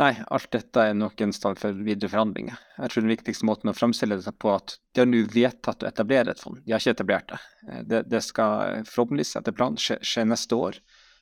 Nei, 0.00 0.14
alt 0.32 0.48
dette 0.54 0.82
er 0.88 0.94
nok 0.96 1.20
en 1.20 1.34
stand 1.36 1.58
for 1.60 1.76
videre 1.84 2.08
forhandlinger. 2.08 2.56
Jeg 2.78 2.92
tror 2.92 3.04
den 3.04 3.12
viktigste 3.12 3.46
måten 3.48 3.70
å 3.70 3.76
framstille 3.76 4.16
det 4.16 4.32
på 4.40 4.54
at 4.54 4.78
de 4.94 5.02
har 5.02 5.08
nå 5.10 5.20
vedtatt 5.34 5.84
å 5.84 5.88
etablere 5.90 6.32
et 6.32 6.40
fond. 6.40 6.56
De 6.64 6.72
har 6.72 6.80
ikke 6.80 6.94
etablert 6.96 7.28
det. 7.32 7.40
Eh, 7.68 7.82
det, 7.90 8.02
det 8.08 8.22
skal 8.24 8.86
forhåpentligvis 8.88 9.36
etter 9.40 9.56
planen 9.56 9.76
skje, 9.80 9.98
skje, 10.00 10.24
neste 10.30 10.56
år. 10.56 10.80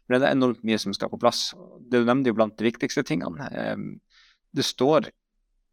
Men 0.09 0.23
det 0.23 0.29
er 0.29 0.39
enormt 0.39 0.63
mye 0.65 0.79
som 0.81 0.95
skal 0.95 1.11
på 1.13 1.19
plass. 1.21 1.49
Det 1.91 2.05
Du 2.05 2.07
nevnte 2.07 2.31
jo 2.31 2.39
blant 2.39 2.55
de 2.61 2.69
viktigste 2.69 3.03
tingene. 3.05 3.51
Ehm, 3.59 3.89
det 4.55 4.65
står 4.65 5.11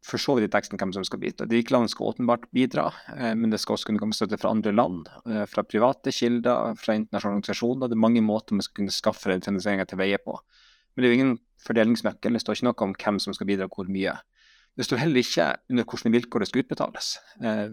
for 0.06 0.22
så 0.22 0.36
vidt 0.38 0.48
i 0.48 0.54
teksten 0.54 0.78
hvem 0.80 0.92
som 0.94 1.06
skal 1.08 1.20
bidra. 1.22 1.48
De 1.50 1.58
rike 1.58 1.74
landene 1.74 1.90
skal 1.90 2.12
åpenbart 2.12 2.46
bidra, 2.54 2.86
eh, 3.16 3.34
men 3.38 3.50
det 3.50 3.60
skal 3.62 3.76
også 3.76 3.90
kunne 3.90 4.02
komme 4.02 4.16
støtte 4.18 4.38
fra 4.38 4.52
andre 4.54 4.74
land. 4.76 5.10
Eh, 5.26 5.46
fra 5.50 5.64
private 5.66 6.14
kilder, 6.14 6.78
fra 6.78 6.98
internasjonale 7.00 7.40
organisasjoner. 7.40 7.90
Det 7.90 7.98
er 7.98 8.04
mange 8.06 8.22
måter 8.26 8.58
man 8.58 8.66
skal 8.66 8.84
kunne 8.84 8.94
skaffe 8.94 9.26
finansieringa 9.26 9.88
til 9.90 10.02
veie 10.02 10.20
på. 10.22 10.38
Men 10.94 11.02
det 11.02 11.10
er 11.10 11.14
jo 11.14 11.20
ingen 11.20 11.38
fordelingsnøkkel. 11.66 12.38
Det 12.38 12.44
står 12.44 12.60
ikke 12.60 12.70
noe 12.70 12.88
om 12.88 12.96
hvem 13.02 13.20
som 13.24 13.34
skal 13.34 13.50
bidra 13.50 13.70
hvor 13.72 13.90
mye. 13.90 14.14
Det 14.76 14.86
står 14.86 15.02
heller 15.02 15.24
ikke 15.24 15.50
under 15.72 15.88
hvilke 15.90 16.14
vilkår 16.14 16.44
det 16.44 16.52
skal 16.52 16.66
utbetales. 16.66 17.12
Eh, 17.42 17.68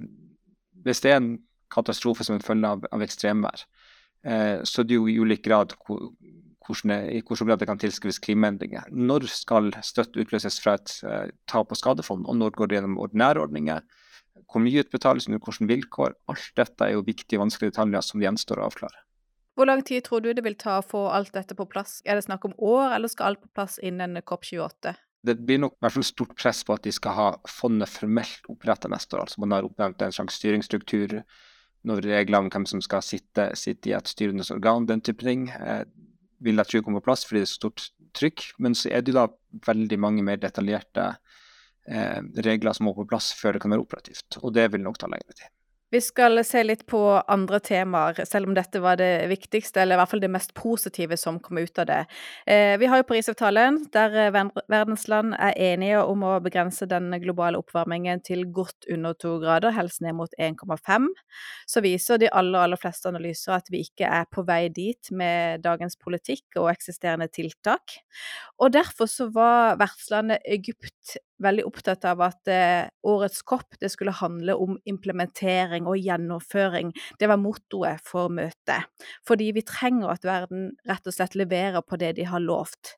hvis 0.86 1.04
det 1.04 1.12
er 1.12 1.20
en 1.20 1.34
katastrofe 1.72 2.24
som 2.24 2.38
en 2.38 2.44
følge 2.44 2.68
av, 2.68 2.88
av 2.92 3.04
ekstremvær, 3.04 3.66
så 4.22 4.84
det 4.86 4.94
er 4.94 5.00
jo 5.00 5.08
i 5.10 5.16
ulik 5.18 5.40
grad 5.42 5.72
hvordan, 6.66 7.08
i 7.10 7.20
hvilken 7.20 7.48
grad 7.48 7.60
det 7.62 7.68
kan 7.70 7.80
tilskrives 7.80 8.20
klimaendringer. 8.22 8.88
Når 8.90 9.28
skal 9.30 9.70
støtte 9.84 10.22
utløses 10.22 10.60
fra 10.62 10.76
et 10.78 10.94
uh, 11.04 11.28
tap- 11.50 11.72
og 11.72 11.78
skadefond, 11.78 12.26
og 12.28 12.38
når 12.38 12.56
går 12.56 12.70
det 12.70 12.80
gjennom 12.80 12.98
ordinære 13.02 13.44
ordninger? 13.44 13.84
Hvor 14.48 14.62
mye 14.64 14.82
utbetales 14.82 15.28
under 15.28 15.42
hvilke 15.42 15.68
vilkår? 15.68 16.16
Alt 16.32 16.52
dette 16.56 16.86
er 16.86 16.96
jo 16.96 17.06
viktige 17.06 17.40
vanskelige 17.42 17.74
detaljer 17.74 18.04
som 18.06 18.22
gjenstår 18.22 18.62
å 18.62 18.68
avklare. 18.70 19.02
Hvor 19.54 19.68
lang 19.68 19.82
tid 19.84 20.04
tror 20.06 20.22
du 20.24 20.32
det 20.32 20.44
vil 20.44 20.56
ta 20.56 20.78
å 20.80 20.84
få 20.86 21.06
alt 21.12 21.34
dette 21.36 21.56
på 21.56 21.66
plass? 21.68 22.00
Er 22.08 22.16
det 22.16 22.24
snakk 22.24 22.46
om 22.48 22.54
år, 22.56 22.94
eller 22.96 23.10
skal 23.12 23.32
alt 23.32 23.42
på 23.42 23.50
plass 23.52 23.78
innen 23.84 24.16
COP28? 24.24 24.94
Det 25.22 25.36
blir 25.46 25.60
nok 25.62 25.76
i 25.76 25.84
hvert 25.84 25.94
fall 25.94 26.06
stort 26.06 26.32
press 26.38 26.62
på 26.66 26.74
at 26.74 26.86
de 26.86 26.92
skal 26.94 27.14
ha 27.14 27.26
fondet 27.46 27.90
formelt 27.92 28.48
opprettet 28.50 28.90
neste 28.90 29.18
år. 29.18 29.26
Altså 29.26 29.42
man 29.44 29.54
har 29.54 29.66
oppnevnt 29.68 30.02
en 30.02 30.14
slags 30.14 30.40
styringsstruktur, 30.40 31.20
noen 31.86 32.02
regler 32.02 32.42
om 32.42 32.48
hvem 32.50 32.64
som 32.66 32.82
skal 32.82 33.04
sitte, 33.06 33.50
sitte 33.58 33.90
i 33.90 33.94
et 33.94 34.10
styrende 34.10 34.46
organ, 34.54 34.88
den 34.88 35.04
type 35.04 35.22
ting. 35.26 35.46
Vil 36.42 36.58
jeg 36.60 36.70
tro 36.70 36.82
kommer 36.82 37.02
på 37.02 37.10
plass 37.10 37.26
fordi 37.28 37.42
det 37.42 37.48
er 37.48 37.52
så 37.52 37.60
stort 37.60 37.88
trykk. 38.18 38.46
Men 38.64 38.76
så 38.78 38.90
er 38.90 39.02
det 39.02 39.14
jo 39.14 39.20
da 39.20 39.26
veldig 39.68 39.98
mange 40.02 40.24
mer 40.26 40.40
detaljerte 40.42 41.08
eh, 41.86 42.20
regler 42.46 42.76
som 42.76 42.88
må 42.88 42.96
på 42.96 43.08
plass 43.10 43.32
før 43.38 43.56
det 43.56 43.64
kan 43.64 43.74
være 43.74 43.84
operativt. 43.86 44.40
Og 44.42 44.54
det 44.56 44.68
vil 44.72 44.84
nok 44.84 45.00
ta 45.00 45.10
lengre 45.12 45.36
tid. 45.38 45.51
Vi 45.92 46.00
skal 46.00 46.40
se 46.44 46.62
litt 46.64 46.86
på 46.88 47.00
andre 47.28 47.58
temaer, 47.60 48.22
selv 48.24 48.48
om 48.48 48.54
dette 48.56 48.80
var 48.80 48.96
det 48.96 49.26
viktigste, 49.28 49.82
eller 49.82 49.98
i 49.98 50.00
hvert 50.00 50.08
fall 50.08 50.22
det 50.22 50.30
mest 50.32 50.54
positive 50.56 51.18
som 51.20 51.36
kom 51.42 51.60
ut 51.60 51.78
av 51.82 51.88
det. 51.90 52.00
Eh, 52.46 52.78
vi 52.80 52.88
har 52.88 53.02
jo 53.02 53.08
Parisavtalen, 53.10 53.82
der 53.92 54.14
verdensland 54.32 54.70
verdens 54.72 55.04
land 55.08 55.34
er 55.36 55.58
enige 55.60 56.00
om 56.08 56.24
å 56.24 56.38
begrense 56.42 56.86
den 56.88 57.12
globale 57.22 57.60
oppvarmingen 57.60 58.22
til 58.24 58.46
godt 58.54 58.88
under 58.92 59.12
to 59.20 59.34
grader, 59.42 59.74
helst 59.76 60.00
ned 60.00 60.16
mot 60.16 60.32
1,5. 60.40 61.10
Så 61.68 61.82
viser 61.84 62.20
de 62.22 62.30
aller, 62.32 62.64
aller 62.64 62.80
fleste 62.80 63.10
analyser 63.12 63.58
at 63.58 63.68
vi 63.72 63.82
ikke 63.86 64.08
er 64.08 64.24
på 64.32 64.46
vei 64.48 64.68
dit 64.72 65.12
med 65.12 65.62
dagens 65.64 65.98
politikk 66.00 66.56
og 66.56 66.70
eksisterende 66.72 67.28
tiltak. 67.28 67.98
Og 68.58 68.72
derfor 68.72 69.10
så 69.10 69.28
var 69.32 69.76
vertslandet 69.80 70.40
Egypt 70.48 71.18
veldig 71.42 71.64
opptatt 71.66 72.04
av 72.08 72.22
at 72.24 72.50
eh, 72.50 72.88
årets 73.08 73.42
kopp 73.46 73.78
det 73.80 73.90
skulle 73.92 74.14
handle 74.14 74.54
om 74.58 74.76
implementering 74.88 75.88
og 75.90 75.98
gjennomføring. 75.98 76.92
Det 77.18 77.28
var 77.30 77.40
mottoet 77.40 78.02
for 78.06 78.32
møtet. 78.32 78.88
Fordi 79.28 79.50
vi 79.56 79.64
trenger 79.66 80.14
at 80.14 80.26
verden 80.26 80.72
rett 80.88 81.06
og 81.08 81.16
slett 81.16 81.36
leverer 81.38 81.84
på 81.86 81.98
det 82.00 82.14
de 82.18 82.26
har 82.28 82.42
lovt. 82.42 82.96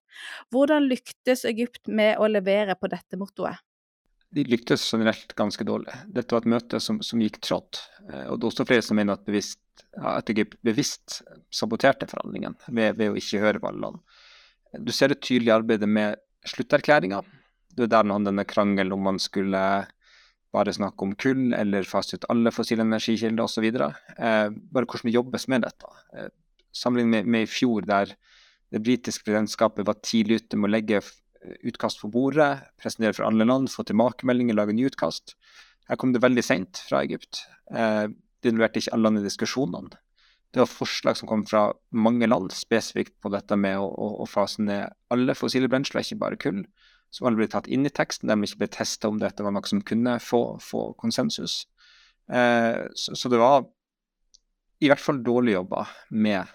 Hvordan 0.54 0.88
lyktes 0.90 1.44
Egypt 1.48 1.88
med 1.88 2.18
å 2.18 2.28
levere 2.30 2.76
på 2.78 2.90
dette 2.92 3.20
mottoet? 3.20 3.62
De 4.34 4.42
lyktes 4.50 4.82
generelt 4.90 5.30
ganske 5.38 5.64
dårlig. 5.64 5.94
Dette 6.10 6.34
var 6.34 6.42
et 6.42 6.50
møte 6.56 6.80
som, 6.82 6.98
som 7.06 7.20
gikk 7.22 7.38
trått. 7.44 7.84
Eh, 8.10 8.26
og 8.26 8.40
det 8.40 8.48
er 8.48 8.50
også 8.50 8.68
flere 8.68 8.86
som 8.86 8.98
mener 8.98 9.16
at, 9.16 9.26
bevisst, 9.26 9.62
at 9.94 10.30
Egypt 10.32 10.58
bevisst 10.66 11.20
saboterte 11.54 12.08
forhandlingene 12.10 12.74
ved, 12.74 12.98
ved 12.98 13.12
å 13.12 13.18
ikke 13.20 13.42
høre 13.44 13.62
på 13.62 13.70
alle 13.70 13.86
land. 13.86 14.02
Du 14.82 14.90
ser 14.90 15.12
det 15.12 15.20
tydelige 15.22 15.54
arbeidet 15.54 15.86
med 15.86 16.18
slutterklæringa 16.50 17.22
det 17.75 17.87
er 17.88 17.93
der 17.97 18.12
han 18.12 18.26
denne 18.26 18.47
krangelen 18.49 18.95
om 18.95 19.04
man 19.09 19.21
skulle 19.23 19.61
bare 20.54 20.75
snakke 20.75 21.02
om 21.02 21.14
kull 21.19 21.54
eller 21.57 21.87
fase 21.88 22.19
ut 22.19 22.28
alle 22.31 22.52
fossile 22.54 22.85
energikilder 22.87 23.45
osv. 23.45 23.66
Eh, 23.66 24.49
bare 24.54 24.87
hvordan 24.87 25.11
det 25.11 25.16
jobbes 25.16 25.49
med 25.50 25.66
dette. 25.66 25.90
Eh, 26.14 26.31
Sammenlignet 26.75 27.23
med, 27.23 27.31
med, 27.31 27.47
i 27.47 27.50
fjor, 27.50 27.85
der 27.87 28.14
det 28.75 28.81
britiske 28.83 29.23
presidentskapet 29.23 29.87
var 29.87 30.00
tidlig 30.02 30.40
ute 30.43 30.59
med 30.59 30.69
å 30.69 30.75
legge 30.75 31.02
utkast 31.69 32.00
på 32.02 32.11
bordet, 32.11 32.64
presentere 32.81 33.14
for 33.14 33.28
alle 33.28 33.47
land, 33.47 33.71
få 33.71 33.85
tilbakemeldinger, 33.87 34.57
lage 34.59 34.75
nye 34.75 34.90
utkast. 34.90 35.37
Her 35.87 36.00
kom 36.00 36.14
det 36.14 36.23
veldig 36.25 36.43
seint 36.43 36.81
fra 36.88 37.04
Egypt. 37.04 37.45
Eh, 37.71 38.09
det 38.43 38.50
involverte 38.50 38.83
ikke 38.83 38.97
alle 38.97 39.09
land 39.09 39.23
i 39.23 39.26
diskusjonene. 39.26 40.00
Det 40.54 40.62
var 40.62 40.71
forslag 40.71 41.19
som 41.19 41.31
kom 41.31 41.43
fra 41.47 41.69
mange 41.90 42.26
land 42.31 42.52
spesifikt 42.54 43.14
på 43.23 43.31
dette 43.35 43.59
med 43.59 43.78
å, 43.83 43.87
å, 43.87 44.11
å 44.23 44.26
fase 44.31 44.62
ned 44.62 44.93
alle 45.14 45.35
fossile 45.35 45.71
brensler, 45.71 46.07
ikke 46.07 46.21
bare 46.21 46.38
kull 46.38 46.62
som 47.14 47.28
aldri 47.28 47.44
ble 47.44 47.52
tatt 47.54 47.71
inn 47.71 47.87
i 47.87 47.92
teksten, 47.94 48.30
de 48.30 48.49
ikke 48.49 48.64
ble 48.64 48.71
testa 48.75 49.11
om 49.11 49.21
dette 49.23 49.47
var 49.47 49.54
noe 49.54 49.71
som 49.71 49.85
kunne 49.87 50.18
få, 50.23 50.42
få 50.62 50.88
konsensus. 50.99 51.62
Eh, 52.26 52.83
så, 52.99 53.14
så, 53.14 53.30
det 53.30 53.38
var 53.38 53.68
i 54.83 54.90
hvert 54.90 55.02
fall 55.02 55.23
dårlig 55.25 55.54
jobba 55.54 55.87
med 56.11 56.50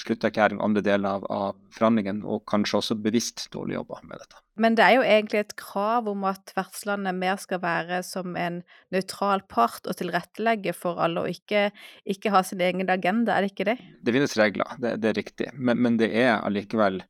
slutterklæring 0.00 0.60
andre 0.62 0.82
deler 0.84 1.18
av, 1.18 1.26
av 1.32 1.56
forhandlingen, 1.74 2.22
og 2.24 2.44
kanskje 2.48 2.78
også 2.80 2.96
bevisst 3.02 3.46
dårlig 3.54 3.76
jobba 3.76 4.00
med 4.08 4.22
dette. 4.22 4.40
Men 4.60 4.76
det 4.76 4.84
er 4.84 4.96
jo 4.96 5.04
egentlig 5.06 5.42
et 5.42 5.54
krav 5.60 6.08
om 6.10 6.24
at 6.28 6.52
vertslandet 6.56 7.16
mer 7.16 7.40
skal 7.40 7.62
være 7.62 8.02
som 8.06 8.36
en 8.38 8.60
nøytral 8.94 9.44
part 9.50 9.88
og 9.88 9.98
tilrettelegge 10.00 10.74
for 10.76 11.00
alle, 11.02 11.24
og 11.24 11.36
ikke, 11.36 11.68
ikke, 12.04 12.32
ha 12.34 12.42
sin 12.46 12.62
egen 12.64 12.90
agenda, 12.92 13.36
er 13.36 13.46
det 13.46 13.54
ikke 13.54 13.68
det? 13.72 13.76
Det 14.04 14.16
finnes 14.16 14.38
regler, 14.40 14.76
det, 14.82 14.96
det 15.02 15.12
er 15.12 15.20
riktig, 15.20 15.50
men, 15.56 15.80
men, 15.80 16.00
det 16.00 16.12
er 16.16 16.38
allikevel 16.38 17.02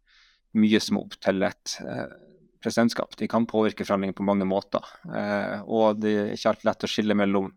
mye 0.58 0.82
som 0.82 0.98
er 0.98 1.06
opp 1.06 1.18
til 1.22 1.46
et 1.46 1.76
eh, 1.84 2.06
presidentskap. 2.62 3.16
De 3.18 3.28
kan 3.30 3.48
påvirke 3.48 3.86
forhandlinger 3.86 4.16
på 4.18 4.26
mange 4.26 4.48
måter, 4.48 4.84
eh, 5.08 5.60
og 5.64 6.00
det 6.02 6.14
er 6.16 6.32
ikke 6.36 6.54
alltid 6.54 6.70
lett 6.70 6.86
å 6.86 6.90
skille 6.90 7.16
mellom 7.18 7.50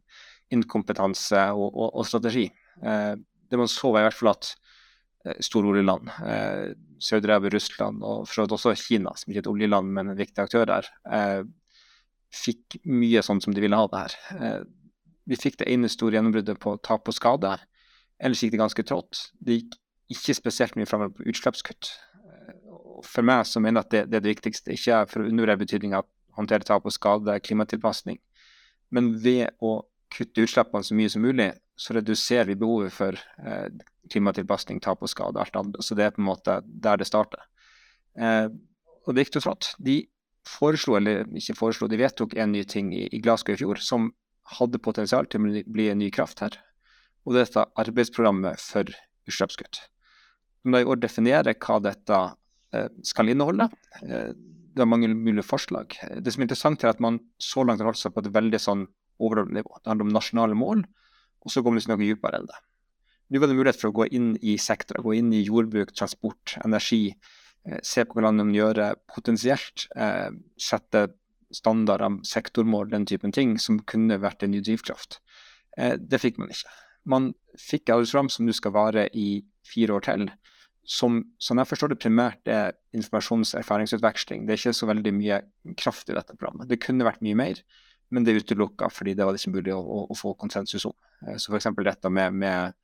inkompetanse 0.54 1.48
og, 1.54 1.70
og, 1.70 1.90
og 1.92 2.08
strategi. 2.08 2.48
Eh, 2.84 3.14
det 3.18 3.60
man 3.60 3.70
så, 3.70 3.92
var 3.94 4.04
i 4.04 4.08
hvert 4.10 4.18
fall 4.18 4.34
at 4.34 4.54
Eh, 5.26 5.40
store 5.40 5.68
oljeland. 5.68 6.10
Eh, 6.28 6.74
Saudi-Arabia, 7.00 7.50
Russland 7.50 8.04
og 8.04 8.28
for 8.28 8.44
også 8.44 8.74
Kina, 8.76 9.14
som 9.16 9.32
ikke 9.32 9.40
er 9.40 9.46
et 9.46 9.52
oljeland, 9.54 9.92
men 9.96 10.12
en 10.12 10.20
viktig 10.20 10.44
aktør 10.44 10.66
der, 10.68 10.90
eh, 11.10 11.44
fikk 12.34 12.82
mye 12.84 13.22
sånn 13.24 13.42
som 13.42 13.54
de 13.54 13.62
ville 13.62 13.76
ha 13.76 13.88
det 13.88 14.02
her. 14.02 14.16
Eh, 14.40 14.64
vi 15.26 15.36
fikk 15.36 15.58
det 15.58 15.70
ene 15.72 15.88
store 15.88 16.18
gjennombruddet 16.18 16.60
på 16.60 16.76
tap 16.84 17.08
og 17.08 17.16
skade. 17.16 17.58
Ellers 18.20 18.42
gikk 18.44 18.52
det 18.52 18.60
ganske 18.60 18.84
trått. 18.84 19.32
Det 19.40 19.62
gikk 19.62 19.78
ikke 20.12 20.36
spesielt 20.36 20.76
mye 20.76 20.86
framover 20.86 21.16
på 21.16 21.32
utslippskutt. 21.32 21.94
For 23.06 23.26
meg 23.26 23.48
så 23.50 23.62
mener 23.64 23.82
jeg 23.82 23.86
at 23.86 23.94
det, 23.94 24.04
det, 24.12 24.20
er 24.20 24.26
det 24.26 24.36
viktigste, 24.36 24.76
ikke 24.76 25.02
for 25.12 25.24
å 25.24 25.30
undervurdere 25.30 25.62
betydninga 25.64 26.02
av 26.02 26.08
å 26.08 26.38
håndtere 26.40 26.68
tap 26.68 26.86
og 26.88 26.96
skade, 26.96 27.36
klimatilpasning, 27.46 28.20
men 28.94 29.12
ved 29.24 29.52
å 29.64 29.82
kutte 30.14 30.46
utslippene 30.46 30.86
så 30.86 30.96
mye 30.98 31.10
som 31.10 31.24
mulig, 31.26 31.50
så 31.76 31.96
reduserer 31.98 32.52
vi 32.52 32.58
behovet 32.60 32.94
for 32.94 33.18
eh, 33.18 33.70
klimatilpasning, 34.14 34.82
tap 34.84 35.02
og 35.02 35.10
skade 35.10 35.42
alt 35.42 35.56
annet. 35.58 35.80
Så 35.82 35.98
det 35.98 36.06
er 36.06 36.14
på 36.14 36.22
en 36.22 36.30
måte 36.30 36.60
der 36.64 37.00
det 37.02 37.08
starter. 37.10 37.48
Eh, 38.14 38.46
og 39.04 39.16
det 39.16 39.26
gikk 39.26 39.40
jo 39.40 39.46
flott. 39.48 39.72
De 39.82 40.04
foreslo, 40.48 40.98
eller 41.00 41.26
ikke 41.40 41.58
foreslo, 41.58 41.90
de 41.90 42.00
vedtok 42.02 42.36
en 42.38 42.54
ny 42.54 42.62
ting 42.70 42.92
i, 42.94 43.08
i 43.10 43.22
Glasgow 43.24 43.56
i 43.56 43.60
fjor 43.60 43.82
som 43.82 44.12
hadde 44.60 44.82
potensial 44.84 45.28
til 45.32 45.42
å 45.42 45.64
bli 45.74 45.90
en 45.90 46.02
ny 46.04 46.12
kraft 46.14 46.44
her. 46.44 46.60
Og 47.24 47.34
det 47.34 47.42
er 47.42 47.50
dette 47.50 47.66
arbeidsprogrammet 47.80 48.62
for 48.62 48.94
utslippskutt. 49.30 49.82
Som 50.62 50.76
da 50.76 50.84
i 50.84 50.88
år 50.88 51.00
definerer 51.02 51.56
hva 51.58 51.80
dette 51.84 52.20
skal 53.06 53.32
inneholde. 53.32 53.70
Eh, 54.02 54.34
det 54.74 54.82
er 54.82 54.90
mange 54.90 55.10
mulige 55.14 55.46
forslag. 55.46 55.94
Det 56.18 56.34
som 56.34 56.42
er 56.42 56.48
interessant, 56.48 56.84
er 56.84 56.94
at 56.94 57.02
man 57.04 57.20
så 57.42 57.66
langt 57.66 57.82
har 57.84 57.92
holdt 57.92 58.02
seg 58.02 58.14
på 58.16 58.24
et 58.24 58.32
veldig 58.34 58.60
sånn 58.62 58.88
overordnet 59.22 59.62
nivå. 59.62 59.78
Det 59.80 59.92
handler 59.92 60.08
om 60.08 60.16
nasjonale 60.16 60.58
mål, 60.58 60.86
og 61.44 61.54
så 61.54 61.62
kommer 61.62 61.82
det 61.82 61.92
noe 61.92 62.02
dypere 62.02 62.40
enn 62.42 62.50
det. 62.50 62.62
Nå 63.34 63.42
var 63.42 63.50
det 63.50 63.58
mulighet 63.58 63.80
for 63.80 63.92
å 63.92 63.98
gå 64.02 64.08
inn 64.18 64.34
i 64.42 64.58
sektorer, 64.62 65.04
gå 65.06 65.16
inn 65.18 65.32
i 65.34 65.44
jordbruk, 65.46 65.94
transport, 65.96 66.56
energi. 66.66 67.16
Eh, 67.66 67.80
se 67.86 68.06
på 68.06 68.18
hva 68.18 68.32
man 68.34 68.54
gjør, 68.54 68.82
potensielt 69.14 69.88
eh, 69.96 70.30
sette 70.60 71.08
standarder, 71.54 72.20
sektormål, 72.26 72.90
den 72.92 73.06
typen 73.10 73.34
ting, 73.34 73.56
som 73.62 73.80
kunne 73.90 74.20
vært 74.22 74.44
en 74.44 74.54
ny 74.54 74.62
drivkraft. 74.66 75.20
Eh, 75.78 75.96
det 75.98 76.22
fikk 76.22 76.42
man 76.42 76.54
ikke. 76.54 76.74
Man 77.10 77.32
fikk 77.60 77.92
arbeidsprogram 77.94 78.32
som 78.32 78.48
nå 78.48 78.56
skal 78.58 78.74
vare 78.76 79.08
i 79.14 79.44
fire 79.68 79.98
år 79.98 80.06
til, 80.08 80.28
som 80.84 81.22
sånn 81.42 81.62
jeg 81.62 81.70
forstår 81.70 81.94
det 81.94 82.02
primært 82.04 82.50
er 82.52 82.76
informasjons-. 82.96 83.56
Det 83.56 83.64
er 83.64 84.58
ikke 84.58 84.76
så 84.76 84.90
veldig 84.90 85.14
mye 85.16 85.42
kraft 85.80 86.12
i 86.12 86.18
dette 86.18 86.36
programmet. 86.36 86.68
Det 86.70 86.82
kunne 86.84 87.08
vært 87.08 87.24
mye 87.24 87.40
mer, 87.40 87.62
men 88.14 88.26
det 88.26 88.34
er 88.34 88.44
utelukka 88.44 88.90
fordi 88.94 89.16
det 89.18 89.28
var 89.28 89.38
ikke 89.38 89.56
mulig 89.56 89.76
å, 89.76 89.80
å, 89.82 90.06
å 90.12 90.18
få 90.18 90.36
konsensus 90.40 90.86
om. 90.90 90.96
Så 91.40 91.54
f.eks. 91.54 91.72
dette 91.80 92.12
med, 92.12 92.36
med 92.36 92.76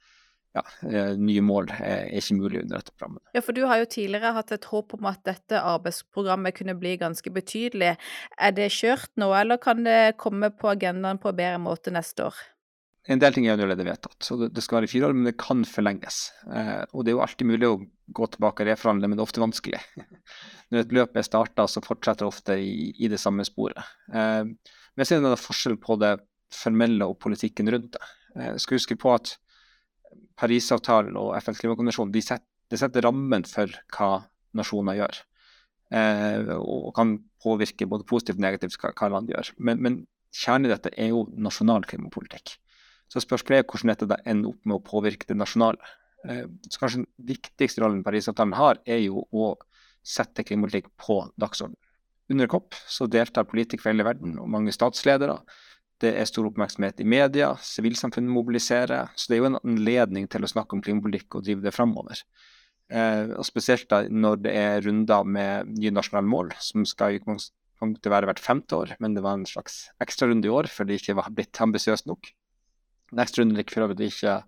ja, 0.56 0.64
eh, 0.90 1.12
nye 1.20 1.42
mål 1.46 1.70
er 1.78 2.08
ikke 2.18 2.38
mulig 2.40 2.64
under 2.64 2.80
dette 2.80 2.94
programmet. 2.96 3.24
Ja, 3.36 3.44
for 3.46 3.58
du 3.58 3.66
har 3.70 3.82
jo 3.82 3.90
tidligere 3.90 4.34
hatt 4.38 4.54
et 4.56 4.70
håp 4.72 4.96
om 4.98 5.10
at 5.12 5.22
dette 5.28 5.62
arbeidsprogrammet 5.62 6.58
kunne 6.58 6.78
bli 6.80 6.96
ganske 7.02 7.34
betydelig. 7.34 7.96
Er 8.40 8.56
det 8.58 8.72
kjørt 8.74 9.12
nå, 9.22 9.30
eller 9.38 9.62
kan 9.62 9.84
det 9.86 10.18
komme 10.22 10.50
på 10.56 10.72
agendaen 10.72 11.22
på 11.22 11.34
en 11.34 11.38
bedre 11.38 11.62
måte 11.62 11.94
neste 11.94 12.32
år? 12.32 12.42
En 13.08 13.22
del 13.22 13.34
ting 13.34 13.46
er 13.48 13.56
allerede 13.56 13.86
vedtatt, 13.88 14.18
så 14.22 14.36
det 14.42 14.62
skal 14.62 14.82
være 14.82 14.90
fire 14.92 15.08
år, 15.08 15.16
men 15.16 15.30
det 15.30 15.38
kan 15.40 15.64
forlenges. 15.66 16.18
Eh, 16.52 16.84
og 16.92 17.06
det 17.06 17.14
er 17.14 17.16
jo 17.16 17.24
alltid 17.24 17.48
mulig 17.48 17.70
å 17.70 17.80
gå 18.16 18.28
tilbake 18.34 18.66
og 18.66 18.70
reforhandle, 18.70 19.08
men 19.08 19.18
det 19.18 19.24
er 19.24 19.30
ofte 19.30 19.44
vanskelig. 19.44 19.80
Når 20.70 20.84
et 20.84 20.96
løp 20.98 21.16
er 21.18 21.26
starta, 21.26 21.66
så 21.72 21.82
fortsetter 21.86 22.26
det 22.26 22.30
ofte 22.34 22.58
i, 22.60 22.92
i, 23.00 23.10
det 23.10 23.22
samme 23.22 23.46
sporet. 23.48 23.80
Eh, 24.12 24.44
men 24.44 25.06
jeg 25.06 25.14
ser 25.14 25.24
en 25.24 25.40
forskjell 25.40 25.80
på 25.82 25.96
det 26.02 26.18
formelle 26.54 27.08
og 27.08 27.18
politikken 27.24 27.72
rundt 27.72 27.96
det. 27.96 28.12
Eh, 28.36 28.60
skal 28.62 28.82
huske 28.82 29.00
på 29.00 29.16
at 29.16 29.38
Parisavtalen 30.40 31.18
og 31.20 31.34
FNs 31.40 31.64
klimakonvensjon 31.64 32.14
de 32.14 32.24
setter, 32.24 32.46
de 32.70 32.78
setter 32.78 33.04
rammen 33.04 33.48
for 33.50 33.72
hva 33.96 34.12
nasjoner 34.60 35.00
gjør. 35.00 35.24
Eh, 35.90 36.54
og 36.60 36.92
kan 36.94 37.18
påvirke 37.42 37.88
både 37.90 38.06
positivt 38.06 38.38
og 38.38 38.46
negativt 38.46 38.78
hva, 38.78 38.94
hva 38.94 39.10
land 39.16 39.32
gjør. 39.32 39.54
Men, 39.58 39.82
men 39.82 40.02
kjernen 40.36 40.70
i 40.70 40.74
dette 40.74 40.94
er 40.94 41.14
jo 41.14 41.26
nasjonal 41.34 41.88
klimapolitikk. 41.90 42.60
Så 43.10 43.24
spørsmålet 43.24 43.64
er 43.64 43.68
hvordan 43.68 43.94
dette 43.94 44.10
da 44.10 44.20
ender 44.30 44.54
opp 44.54 44.70
med 44.70 44.78
å 44.78 44.86
påvirke 44.86 45.28
det 45.30 45.38
nasjonale. 45.40 45.80
Eh, 46.28 46.46
så 46.70 46.82
kanskje 46.82 47.04
Den 47.04 47.10
viktigste 47.32 47.84
rollen 47.84 48.04
Parisavtalen 48.06 48.58
har, 48.58 48.82
er 48.86 49.02
jo 49.04 49.26
å 49.32 49.56
sette 50.06 50.46
klimapolitikk 50.46 50.92
på 51.00 51.24
dagsordenen. 51.40 51.80
Under 52.30 52.48
COP 52.48 52.78
så 52.88 53.08
deltar 53.10 53.48
politikere 53.50 53.82
fra 53.82 53.92
hele 53.94 54.06
verden 54.06 54.38
og 54.38 54.50
mange 54.54 54.74
statsledere. 54.76 55.40
Det 56.00 56.12
er 56.16 56.28
stor 56.30 56.48
oppmerksomhet 56.48 57.02
i 57.02 57.08
media, 57.10 57.56
sivilsamfunnet 57.66 58.32
mobiliserer. 58.32 59.10
Så 59.18 59.28
det 59.28 59.38
er 59.38 59.42
jo 59.42 59.50
en 59.50 59.60
anledning 59.64 60.30
til 60.32 60.46
å 60.46 60.52
snakke 60.52 60.78
om 60.78 60.84
klimapolitikk 60.86 61.40
og 61.40 61.48
drive 61.48 61.66
det 61.66 61.74
framover. 61.76 62.22
Eh, 62.90 63.34
og 63.36 63.46
spesielt 63.46 63.90
da 63.92 64.04
når 64.08 64.44
det 64.46 64.54
er 64.56 64.86
runder 64.86 65.26
med 65.26 65.74
nye 65.76 65.94
nasjonale 65.94 66.30
mål, 66.30 66.54
som 66.62 66.86
skal 66.88 67.16
i 67.16 67.20
utgangspunktet 67.20 68.14
være 68.14 68.30
hvert 68.30 68.42
femte 68.42 68.78
år, 68.78 68.94
men 69.02 69.18
det 69.18 69.26
var 69.26 69.38
en 69.38 69.50
slags 69.50 69.88
ekstrarunde 70.02 70.50
i 70.50 70.54
år 70.54 70.70
fordi 70.72 70.96
det 70.96 71.04
ikke 71.04 71.18
var 71.20 71.34
blitt 71.34 71.62
ambisiøst 71.66 72.08
nok. 72.10 72.32
Den 73.12 73.24
ekstrarunden 73.24 73.62
gikk 73.62 73.74
for 73.76 73.88
øvrig 73.88 74.12
ikke 74.12 74.42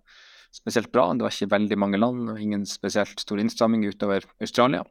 spesielt 0.52 0.92
bra. 0.92 1.08
Det 1.14 1.26
var 1.26 1.34
ikke 1.34 1.54
veldig 1.54 1.78
mange 1.80 2.00
land 2.00 2.34
og 2.34 2.40
ingen 2.40 2.66
spesielt 2.68 3.20
stor 3.20 3.40
innstramming 3.40 3.86
utover 3.88 4.26
Australia. 4.40 4.84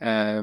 Eh, 0.00 0.42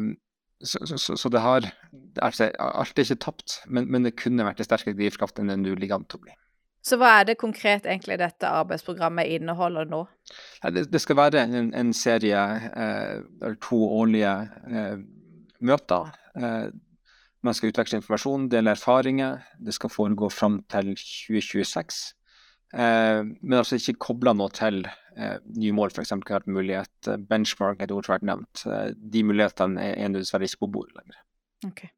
så, 0.64 0.82
så, 0.98 1.16
så, 1.16 1.30
det 1.30 1.42
har 1.44 1.68
altså, 2.16 2.50
Alt 2.60 2.98
er 2.98 3.06
ikke 3.06 3.24
tapt, 3.28 3.60
men, 3.68 3.92
men 3.92 4.08
det 4.08 4.18
kunne 4.18 4.46
vært 4.48 4.64
en 4.64 4.70
sterkere 4.70 4.98
drivkraft 4.98 5.38
enn 5.38 5.52
det 5.52 5.60
nå 5.62 5.76
ligger 5.78 6.00
an 6.00 6.08
til 6.10 6.18
å 6.18 6.26
bli. 6.26 6.34
Så 6.88 6.96
hva 7.00 7.18
er 7.20 7.28
det 7.28 7.40
konkret 7.42 7.86
egentlig 7.86 8.16
dette 8.22 8.48
arbeidsprogrammet 8.48 9.28
inneholder 9.36 9.90
nå? 9.92 10.06
Det, 10.64 10.86
det, 10.88 11.02
skal 11.04 11.18
være 11.20 11.44
en, 11.44 11.72
en 11.76 11.94
serie, 11.94 12.44
eh, 12.72 13.18
eller 13.42 13.58
to 13.64 13.80
årlige 14.00 14.34
eh, 14.72 15.02
møter. 15.68 16.14
Eh, 16.40 16.70
man 17.44 17.58
skal 17.58 17.74
utveksle 17.74 18.00
informasjon, 18.00 18.48
dele 18.52 18.72
erfaringer. 18.72 19.44
Det 19.60 19.76
skal 19.76 19.92
foregå 19.92 20.30
fram 20.32 20.62
til 20.72 20.94
2026. 20.96 22.00
Eh, 22.74 23.22
men 23.24 23.60
altså 23.60 23.80
ikke 23.80 24.00
kobla 24.10 24.34
noe 24.36 24.52
til 24.56 24.82
eh, 24.84 25.38
nye 25.56 25.76
mål, 25.76 25.94
f.eks. 25.94 26.14
kunne 26.16 26.40
vært 26.40 26.52
mulighet. 26.52 26.96
Eh, 27.08 27.20
benchmark 27.30 27.84
et 27.84 27.94
ord 27.96 28.06
som 28.06 28.16
har 28.16 28.22
vært 28.22 28.30
nevnt. 28.32 28.66
De 29.16 29.24
mulighetene 29.28 29.84
er, 29.84 29.98
er 30.04 30.16
dessverre 30.18 30.50
ikke 30.50 30.66
på 30.66 30.74
bordet 30.80 30.98
lenger. 31.00 31.22
Okay. 31.72 31.92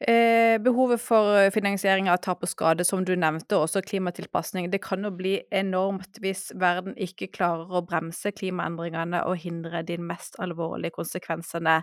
Eh, 0.00 0.60
behovet 0.62 1.00
for 1.02 1.32
eh, 1.34 1.48
finansiering 1.50 2.06
av 2.06 2.20
tap 2.22 2.44
og 2.46 2.50
skade, 2.52 2.84
som 2.86 3.00
du 3.02 3.16
nevnte, 3.18 3.56
også 3.58 3.80
klimatilpasning, 3.82 4.68
det 4.70 4.78
kan 4.84 5.02
jo 5.02 5.10
bli 5.10 5.32
enormt 5.50 6.20
hvis 6.22 6.52
verden 6.54 6.94
ikke 7.02 7.26
klarer 7.34 7.72
å 7.74 7.82
bremse 7.82 8.30
klimaendringene 8.30 9.24
og 9.26 9.40
hindre 9.42 9.80
de 9.82 9.96
mest 9.98 10.38
alvorlige 10.38 10.94
konsekvensene. 10.94 11.80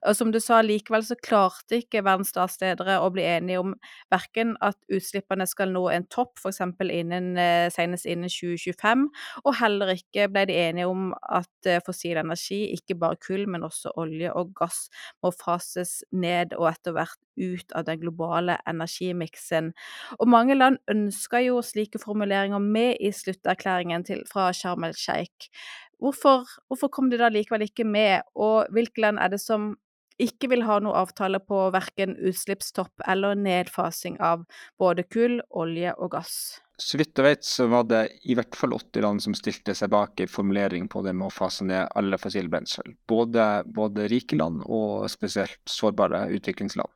Og 0.00 0.16
som 0.16 0.32
du 0.32 0.40
sa, 0.40 0.62
likevel 0.64 1.04
så 1.04 1.18
klarte 1.20 1.82
ikke 1.82 2.00
verdens 2.06 2.32
statsledere 2.32 2.96
å 3.04 3.12
bli 3.12 3.26
enige 3.28 3.60
om 3.60 3.76
verken 4.08 4.56
at 4.64 4.80
utslippene 4.88 5.44
skal 5.44 5.76
nå 5.76 5.84
en 5.92 6.08
topp, 6.08 6.40
f.eks. 6.40 6.64
Innen, 6.88 7.34
eh, 7.36 7.68
senest 7.74 8.08
innen 8.08 8.32
2025, 8.32 9.10
og 9.44 9.58
heller 9.60 9.92
ikke 9.92 10.30
ble 10.32 10.46
de 10.48 10.56
enige 10.56 10.88
om 10.88 11.12
at 11.20 11.72
fossil 11.84 12.16
energi, 12.24 12.64
ikke 12.80 12.96
bare 12.96 13.20
kull, 13.20 13.44
men 13.44 13.68
også 13.68 13.92
olje 14.00 14.32
og 14.32 14.56
gass, 14.56 14.86
må 15.20 15.36
fases 15.36 15.98
ned 16.16 16.56
og 16.56 16.70
etter 16.72 16.96
hvert 16.96 17.20
ut 17.38 17.57
av 17.74 17.86
den 17.88 18.00
globale 18.02 18.58
energimiksen. 18.68 19.72
Og 20.18 20.30
mange 20.30 20.56
land 20.58 20.78
ønsker 20.90 21.46
jo 21.46 21.62
slike 21.64 22.00
formuleringer 22.02 22.62
med 22.62 22.96
i 23.00 23.12
slutterklæringen 23.14 24.06
til, 24.08 24.24
fra 24.30 24.50
Sharm 24.52 24.86
el-Sheikh. 24.88 25.50
Hvorfor, 25.98 26.46
hvorfor 26.68 26.92
kom 26.94 27.10
de 27.10 27.18
da 27.18 27.30
likevel 27.32 27.66
ikke 27.66 27.84
med, 27.84 28.22
og 28.38 28.70
hvilke 28.74 29.02
land 29.02 29.18
er 29.18 29.34
det 29.34 29.42
som 29.42 29.72
ikke 30.18 30.50
vil 30.50 30.64
ha 30.66 30.78
noe 30.82 30.98
avtale 30.98 31.40
på 31.42 31.68
verken 31.74 32.16
utslippstopp 32.18 33.06
eller 33.10 33.38
nedfasing 33.38 34.18
av 34.22 34.44
både 34.78 35.06
kull, 35.06 35.38
olje 35.50 35.94
og 35.98 36.12
gass? 36.16 36.38
Så 36.78 36.98
vidt 37.00 37.18
jeg 37.18 37.26
vet, 37.26 37.42
så 37.42 37.66
var 37.66 37.88
det 37.90 38.04
i 38.30 38.36
hvert 38.38 38.54
fall 38.54 38.76
80 38.76 39.02
land 39.02 39.22
som 39.22 39.34
stilte 39.34 39.74
seg 39.74 39.90
bak 39.90 40.20
en 40.22 40.30
formulering 40.30 40.86
på 40.90 41.02
det 41.02 41.14
med 41.16 41.26
å 41.26 41.34
fase 41.34 41.66
ned 41.66 41.90
alle 41.98 42.18
fossile 42.22 42.50
brensel. 42.50 42.94
Både, 43.10 43.64
både 43.66 44.06
rike 44.10 44.38
land 44.38 44.62
og 44.62 45.08
spesielt 45.10 45.58
sårbare 45.66 46.28
utviklingsland. 46.36 46.90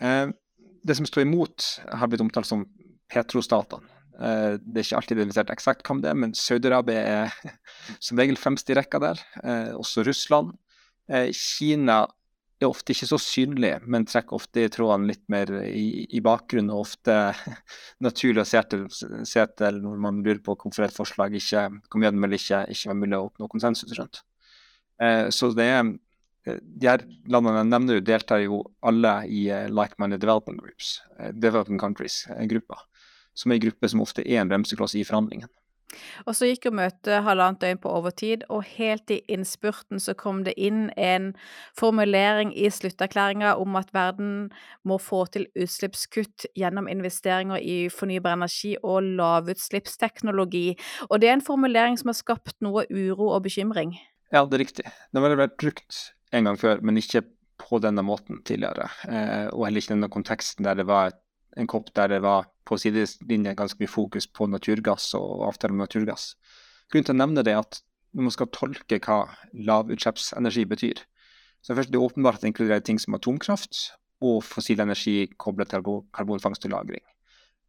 Eh, 0.00 0.28
det 0.84 0.96
som 0.98 1.06
står 1.08 1.24
imot, 1.24 1.68
har 1.88 2.10
blitt 2.10 2.24
omtalt 2.24 2.48
som 2.48 2.66
petrostatene. 3.12 3.86
Eh, 4.14 4.56
det 4.62 4.80
er 4.80 4.86
ikke 4.86 4.98
alltid 5.00 5.18
identifisert 5.18 5.54
eksakt 5.54 5.86
hvem 5.88 6.02
det 6.02 6.10
er, 6.12 6.18
men 6.18 6.34
Saudi-Arabia 6.38 7.06
er 7.22 7.54
som 8.04 8.20
regel 8.20 8.38
fremst 8.40 8.70
i 8.70 8.76
rekka 8.78 9.00
der. 9.02 9.24
Eh, 9.42 9.72
også 9.78 10.06
Russland. 10.06 10.54
Kina 11.36 12.06
er 12.62 12.70
ofte 12.70 12.94
ikke 12.94 13.08
så 13.10 13.18
synlig, 13.20 13.74
men 13.92 14.06
trekker 14.08 14.38
ofte 14.38 14.62
i 14.64 14.70
trådene 14.72 15.10
litt 15.10 15.20
mer 15.28 15.50
i, 15.66 16.06
i 16.16 16.22
bakgrunnen. 16.24 16.72
Og 16.72 16.86
ofte 16.86 17.16
naturlig 18.06 18.40
å 18.40 18.48
se 18.48 18.62
til, 18.70 18.86
se 18.88 19.44
til, 19.58 19.82
når 19.84 19.98
man 20.00 20.22
lurer 20.24 20.40
på 20.44 20.56
hvorfor 20.56 20.86
et 20.86 20.96
forslag 20.96 21.36
ikke 21.36 21.66
kom 21.92 22.06
gjennom 22.06 22.24
eller 22.24 22.40
ikke, 22.40 22.62
ikke 22.72 22.92
var 22.92 22.98
mulig 23.02 23.18
å 23.18 23.26
oppnå 23.26 23.50
konsensus 23.52 23.92
rundt. 23.98 24.22
Så 25.34 25.48
det 25.58 25.64
er 25.66 25.82
de 26.44 26.88
her 26.88 27.04
landene 27.30 27.62
jeg 27.62 27.70
nevner, 27.72 28.04
deltar 28.04 28.44
jo 28.44 28.62
alle 28.84 29.16
i 29.26 29.46
uh, 29.50 29.66
like-minded 29.72 30.20
development 30.20 30.60
groups, 30.62 30.98
uh, 31.18 31.32
developing 31.32 31.80
countries-grupper, 31.80 32.80
uh, 32.80 33.10
som 33.34 33.52
er 33.52 33.58
en 33.58 33.66
gruppe 33.68 33.90
som 33.90 34.04
ofte 34.04 34.24
er 34.24 34.42
en 34.42 34.50
bremsekloss 34.52 34.96
i 34.98 35.06
forhandlingen. 35.08 35.50
Og 36.26 36.34
så 36.36 36.48
gikk 36.48 36.68
jo 36.68 36.72
møtet 36.74 37.22
halvannet 37.26 37.60
døgn 37.62 37.80
på 37.82 37.92
overtid, 37.92 38.44
og 38.52 38.64
helt 38.76 39.10
i 39.14 39.20
innspurten 39.30 40.00
så 40.02 40.14
kom 40.18 40.42
det 40.46 40.56
inn 40.60 40.88
en 41.00 41.32
formulering 41.78 42.52
i 42.56 42.70
slutterklæringa 42.72 43.54
om 43.60 43.76
at 43.80 43.92
verden 43.94 44.48
må 44.86 44.98
få 45.02 45.24
til 45.34 45.46
utslippskutt 45.54 46.48
gjennom 46.58 46.88
investeringer 46.90 47.62
i 47.62 47.76
fornybar 47.92 48.38
energi 48.38 48.74
og 48.82 49.06
lavutslippsteknologi. 49.20 50.66
Og 51.10 51.20
det 51.22 51.30
er 51.30 51.38
en 51.38 51.46
formulering 51.46 51.98
som 52.00 52.12
har 52.12 52.18
skapt 52.18 52.58
noe 52.64 52.86
uro 52.90 53.30
og 53.30 53.44
bekymring. 53.46 53.96
Ja, 54.34 54.42
det 54.42 54.58
er 54.58 54.64
riktig. 54.64 54.88
Det 55.12 55.22
har 55.22 55.38
vært 55.38 55.58
brukt 55.60 56.04
en 56.34 56.48
gang 56.48 56.58
før, 56.60 56.82
men 56.82 56.98
ikke 57.00 57.22
på 57.60 57.78
denne 57.82 58.02
måten 58.02 58.42
tidligere. 58.46 58.88
Eh, 59.06 59.46
og 59.52 59.66
heller 59.66 59.82
ikke 59.82 59.94
denne 59.94 60.10
konteksten 60.12 60.66
der 60.66 60.80
det 60.80 60.88
var 60.90 61.14
en 61.56 61.70
kopp 61.70 61.92
der 61.94 62.10
det 62.10 62.20
var 62.24 62.48
på 62.66 62.78
sidelinjen 62.80 63.56
ganske 63.56 63.78
mye 63.78 63.90
fokus 63.90 64.26
på 64.26 64.48
naturgass 64.50 65.12
og 65.18 65.44
avtale 65.48 65.76
om 65.76 65.82
naturgass. 65.84 66.32
Grunnen 66.90 67.06
til 67.06 67.14
å 67.14 67.20
nevne 67.20 67.44
det 67.46 67.54
er 67.54 67.62
at 67.62 67.80
når 68.14 68.28
man 68.28 68.34
skal 68.34 68.50
tolke 68.54 69.00
hva 69.02 69.18
lavutslippsenergi 69.54 70.64
betyr, 70.70 71.02
så 71.64 71.74
er 71.74 71.88
det 71.88 72.00
åpenbart 72.00 72.38
at 72.38 72.44
det 72.44 72.52
inkluderer 72.52 72.84
ting 72.84 73.00
som 73.02 73.16
atomkraft 73.16 73.94
og 74.24 74.42
fossil 74.46 74.82
energi 74.84 75.24
koblet 75.40 75.72
til 75.72 75.82
karbonfangst 76.14 76.66
og 76.66 76.72
-lagring. 76.72 77.04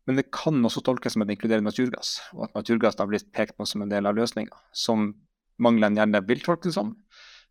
Men 0.05 0.15
det 0.15 0.31
kan 0.31 0.65
også 0.65 0.83
tolkes 0.85 1.13
som 1.13 1.21
at 1.21 1.27
det 1.27 1.37
inkluderer 1.37 1.61
naturgass, 1.61 2.19
og 2.33 2.43
at 2.43 2.55
naturgass 2.55 2.97
har 2.99 3.07
blitt 3.07 3.31
pekt 3.33 3.57
på 3.57 3.65
som 3.65 3.81
en 3.81 3.89
del 3.89 4.05
av 4.05 4.15
løsninga, 4.15 4.53
som 4.71 5.15
manglene 5.57 5.97
gjerne 5.97 6.27
vil 6.27 6.43
tolke 6.45 6.69
det 6.69 6.73
som, 6.73 6.95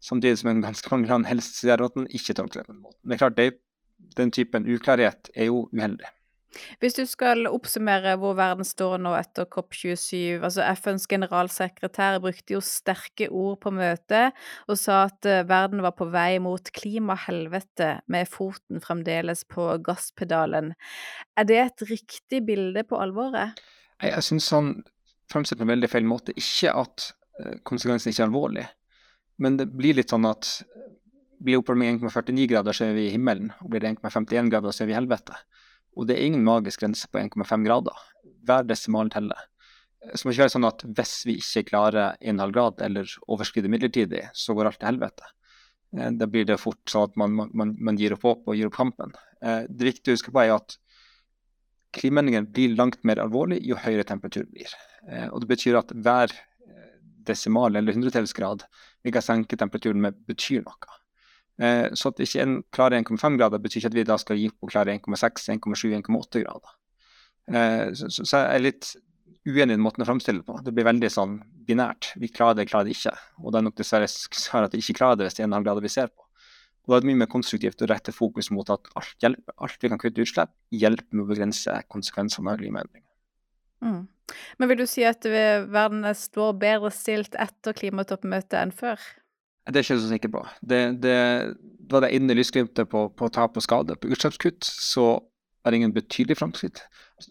samtidig 0.03 0.39
som 0.41 0.51
en 0.51 1.07
land 1.09 1.27
helst 1.27 1.61
ser 1.61 1.83
at 1.83 1.95
den 1.95 2.09
ikke 2.11 2.35
tolker 2.35 2.61
det 2.61 2.67
på 2.67 2.73
den 2.73 2.83
måten. 2.83 3.01
Men 3.03 3.11
det 3.11 3.17
er 3.17 3.25
klart, 3.25 3.39
det, 3.39 4.15
den 4.17 4.31
typen 4.35 4.69
uklarhet 4.69 5.31
er 5.35 5.51
jo 5.51 5.69
uheldig. 5.73 6.11
Hvis 6.83 6.97
du 6.97 7.03
skal 7.09 7.49
oppsummere 7.51 8.15
hvor 8.21 8.37
verden 8.39 8.67
står 8.67 8.99
nå 9.03 9.15
etter 9.19 9.47
COP27 9.51 10.45
altså 10.45 10.65
FNs 10.79 11.07
generalsekretær 11.11 12.21
brukte 12.23 12.57
jo 12.57 12.63
sterke 12.65 13.29
ord 13.31 13.59
på 13.65 13.73
møtet 13.75 14.37
og 14.71 14.79
sa 14.81 15.05
at 15.09 15.29
eh, 15.29 15.45
verden 15.49 15.83
var 15.85 15.97
på 15.99 16.09
vei 16.15 16.39
mot 16.43 16.71
klimahelvete 16.79 17.91
med 18.13 18.31
foten 18.31 18.83
fremdeles 18.85 19.45
på 19.51 19.67
gasspedalen. 19.85 20.73
Er 21.39 21.49
det 21.49 21.61
et 21.65 21.87
riktig 21.91 22.45
bilde 22.47 22.87
på 22.87 23.01
alvoret? 23.03 23.61
Jeg, 24.01 24.13
jeg 24.13 24.29
syns 24.29 24.51
han 24.55 24.73
fremstiller 25.33 25.65
på 25.65 25.69
en 25.69 25.75
veldig 25.75 25.91
feil 25.91 26.09
måte. 26.09 26.37
Ikke 26.39 26.75
at 26.85 27.11
eh, 27.43 27.61
konsekvensen 27.67 28.13
ikke 28.13 28.27
er 28.27 28.31
alvorlig, 28.31 28.67
men 29.43 29.59
det 29.59 29.67
blir 29.75 29.97
litt 29.99 30.13
sånn 30.13 30.27
at 30.29 30.63
blir 31.45 31.61
oppvarming 31.61 31.99
1,49 31.99 32.47
grader, 32.51 32.77
så 32.77 32.87
er 32.89 32.95
vi 32.97 33.09
i 33.09 33.15
himmelen. 33.15 33.51
og 33.61 33.73
Blir 33.73 33.83
det 33.85 33.95
1,51 33.97 34.51
grader, 34.53 34.73
så 34.73 34.85
er 34.85 34.91
vi 34.91 34.95
i 34.95 34.99
helvete. 34.99 35.37
Og 35.95 36.09
det 36.09 36.17
er 36.17 36.29
ingen 36.29 36.45
magisk 36.47 36.83
grense 36.83 37.09
på 37.11 37.21
1,5 37.21 37.67
grader. 37.67 38.05
Hver 38.47 38.67
desimal 38.69 39.11
teller. 39.13 39.49
Så 40.15 40.27
må 40.27 40.35
ikke 40.35 40.45
være 40.45 40.55
sånn 40.55 40.69
at 40.69 40.85
hvis 40.97 41.15
vi 41.29 41.39
ikke 41.41 41.69
klarer 41.71 42.19
1,5 42.21 42.55
grad 42.55 42.83
eller 42.85 43.11
overskrider 43.25 43.73
midlertidig, 43.73 44.25
så 44.37 44.57
går 44.57 44.71
alt 44.71 44.81
til 44.81 44.91
helvete. 44.93 45.29
Eh, 45.97 46.11
da 46.21 46.29
blir 46.31 46.49
det 46.49 46.61
fort 46.61 46.83
sånn 46.91 47.09
at 47.09 47.21
man, 47.21 47.37
man, 47.57 47.77
man 47.79 48.01
gir 48.01 48.17
opp 48.17 48.27
håp 48.29 48.49
og 48.51 48.59
gir 48.59 48.69
opp 48.69 48.79
kampen. 48.79 49.15
Eh, 49.41 49.65
det 49.69 49.93
viktige 49.93 50.13
å 50.13 50.19
huske 50.19 50.35
på 50.35 50.43
er 50.45 50.57
at 50.57 50.77
klimaendringen 51.95 52.51
blir 52.53 52.75
langt 52.77 53.01
mer 53.07 53.23
alvorlig 53.23 53.61
jo 53.65 53.79
høyere 53.79 54.07
temperatur 54.09 54.49
blir. 54.51 54.73
Eh, 55.09 55.29
og 55.31 55.45
det 55.45 55.53
betyr 55.55 55.81
at 55.81 55.95
hver 55.95 56.35
desimal 57.25 57.73
eller 57.73 57.97
hundredelsgrad 57.97 58.67
vi 59.05 59.13
kan 59.15 59.25
senke 59.25 59.59
temperaturen 59.61 60.01
med, 60.01 60.21
betyr 60.29 60.65
noe. 60.65 61.01
Eh, 61.63 61.93
så 61.95 62.11
at 62.11 62.23
ikke 62.25 62.43
en 62.43 62.57
klarer 62.75 62.99
1,5 62.99 63.39
grader, 63.39 63.63
betyr 63.63 63.83
ikke 63.83 63.93
at 63.93 63.99
vi 63.99 64.07
da 64.09 64.17
skal 64.19 64.41
gi 64.41 64.49
opp 64.51 64.67
å 64.67 64.71
klare 64.73 64.97
1,6, 64.97 65.51
1,7, 65.55 65.93
1,8 66.01 66.43
grader. 66.43 66.77
Eh, 67.53 67.93
så, 67.95 68.11
så, 68.17 68.25
jeg 68.33 68.49
er 68.49 68.65
litt 68.65 68.95
uenig 69.45 69.77
i 69.77 69.85
måten 69.85 70.03
å 70.03 70.09
framstille 70.09 70.41
det 70.41 70.49
på. 70.49 70.59
Det 70.65 70.73
blir 70.75 70.89
veldig 70.89 71.11
sånn 71.13 71.39
binært. 71.69 72.15
Vi 72.21 72.33
klarer 72.33 72.59
det, 72.59 72.69
klarer 72.73 72.89
det 72.89 72.97
ikke. 72.97 73.15
Og 73.45 73.53
det 73.53 73.61
er 73.61 73.67
nok 73.69 73.79
dessverre 73.79 74.09
svar 74.11 74.67
at 74.67 74.75
vi 74.75 74.83
ikke 74.83 74.99
klarer 75.03 75.21
det 75.21 75.29
hvis 75.29 75.39
det 75.39 75.45
er 75.45 75.51
1,5 75.53 75.69
grader 75.69 75.85
vi 75.85 75.93
ser 75.93 76.11
på. 76.11 76.25
Og 76.85 76.93
da 76.93 76.99
er 76.99 77.05
det 77.05 77.09
mye 77.09 77.23
mer 77.23 77.33
konstruktivt 77.33 77.81
å 77.85 77.89
rette 77.89 78.13
fokus 78.13 78.51
mot 78.53 78.69
at 78.73 78.91
alt, 78.99 79.17
hjelper, 79.23 79.57
alt 79.65 79.81
vi 79.81 79.91
kan 79.93 80.01
kutte 80.01 80.25
utslipp, 80.25 80.53
hjelper 80.75 81.17
med 81.17 81.25
å 81.25 81.31
begrense 81.31 81.77
konsekvensene 81.93 82.53
av 82.53 82.61
klimaendringer. 82.61 83.09
Mm. 83.85 84.03
Men 84.59 84.71
vil 84.71 84.81
du 84.81 84.87
si 84.89 85.05
at 85.07 85.27
verden 85.29 86.07
står 86.17 86.57
bedre 86.61 86.91
stilt 86.95 87.37
etter 87.39 87.77
klimatoppmøtet 87.77 88.57
enn 88.63 88.73
før? 88.75 88.99
Det 89.65 89.79
er 89.79 89.81
jeg 89.81 89.89
ikke 89.89 90.01
så 90.03 90.11
sikker 90.11 90.33
på. 90.33 90.43
Det, 90.61 90.81
det, 91.01 91.19
da 91.89 92.01
det 92.05 92.11
ene 92.17 92.37
lysglimtet 92.37 92.89
på, 92.91 93.07
på 93.17 93.29
tap 93.33 93.57
og 93.57 93.65
skade 93.65 93.97
på 93.97 94.11
utslippskutt, 94.13 94.65
så 94.65 95.07
er 95.65 95.73
det 95.73 95.79
ingen 95.81 95.95
betydelig 95.95 96.37
framskritt. 96.37 96.83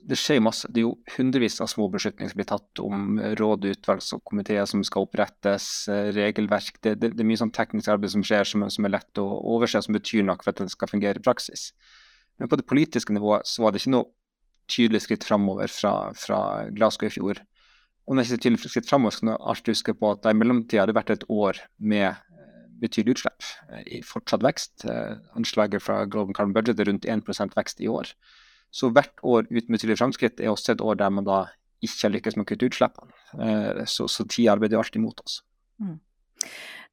Det 0.10 0.18
skjer 0.18 0.42
masse. 0.42 0.70
Det 0.74 0.82
er 0.82 0.88
jo 0.88 0.96
hundrevis 1.18 1.60
av 1.62 1.70
små 1.70 1.86
beslutninger 1.94 2.32
som 2.32 2.40
blir 2.40 2.50
tatt 2.50 2.82
om 2.82 3.20
råd, 3.38 3.68
utvalg 3.76 4.02
og 4.16 4.24
komiteer 4.26 4.66
som 4.70 4.82
skal 4.88 5.06
opprettes, 5.06 5.68
regelverk. 6.18 6.80
Det, 6.82 6.96
det, 7.04 7.12
er 7.14 7.30
mye 7.30 7.42
sånn 7.44 7.54
teknisk 7.54 7.92
arbeid 7.94 8.16
som 8.16 8.26
skjer 8.26 8.50
som, 8.50 8.66
som, 8.74 8.88
er 8.90 8.96
lett 8.96 9.22
å 9.22 9.28
overse, 9.54 9.84
som 9.86 9.94
betyr 9.94 10.26
nok 10.26 10.42
for 10.42 10.56
at 10.56 10.64
det 10.64 10.74
skal 10.74 10.90
fungere 10.90 11.22
i 11.22 11.26
praksis. 11.26 11.70
Men 12.42 12.50
på 12.50 12.58
det 12.58 12.66
politiske 12.66 13.14
nivået 13.14 13.46
så 13.46 13.68
var 13.68 13.74
det 13.76 13.84
ikke 13.84 13.94
noe 13.94 14.10
tydelig 14.72 15.04
skritt 15.06 15.26
framover 15.28 15.72
fra, 15.72 15.94
fra 16.18 16.40
Glasgow 16.76 17.10
i 17.10 17.14
fjor. 17.14 17.42
Og 18.08 18.16
når 18.16 18.26
jeg 18.26 18.32
sier 18.32 18.44
tydelig 18.44 18.72
skritt 18.72 18.90
framover, 18.90 19.16
skal 19.16 19.30
man 19.32 19.40
alltid 19.40 19.78
huske 19.78 19.96
på 19.96 20.12
at 20.12 20.24
det 20.24 20.34
i 20.34 20.40
mellomtida 20.40 20.84
hadde 20.84 20.96
vært 20.98 21.14
et 21.14 21.26
år 21.32 21.60
med 21.80 22.10
eh, 22.10 22.64
betydelig 22.84 23.18
utslipp. 23.18 23.50
Eh, 23.70 23.84
I 24.00 24.02
fortsatt 24.08 24.44
vekst. 24.44 24.86
Eh, 24.90 25.16
anslaget 25.40 25.84
fra 25.86 26.04
Global 26.06 26.36
Carbon 26.36 26.56
Budget 26.58 26.84
er 26.84 26.92
rundt 26.92 27.08
1% 27.08 27.56
vekst 27.60 27.84
i 27.84 27.92
år. 27.92 28.12
Så 28.74 28.90
hvert 28.92 29.24
år 29.24 29.48
uten 29.52 29.76
betydelige 29.76 30.02
framskritt 30.02 30.42
er 30.42 30.52
også 30.52 30.74
et 30.74 30.84
år 30.84 31.00
der 31.00 31.14
man 31.14 31.28
da 31.28 31.46
ikke 31.84 32.08
har 32.08 32.14
lykkes 32.16 32.38
med 32.38 32.46
å 32.46 32.50
kutte 32.50 32.68
utslippene. 32.72 33.86
Så, 33.92 34.08
så 34.10 34.24
tida 34.24 34.56
arbeider 34.56 34.80
alltid 34.80 35.04
mot 35.04 35.20
oss. 35.20 35.42
Mm. 35.84 36.00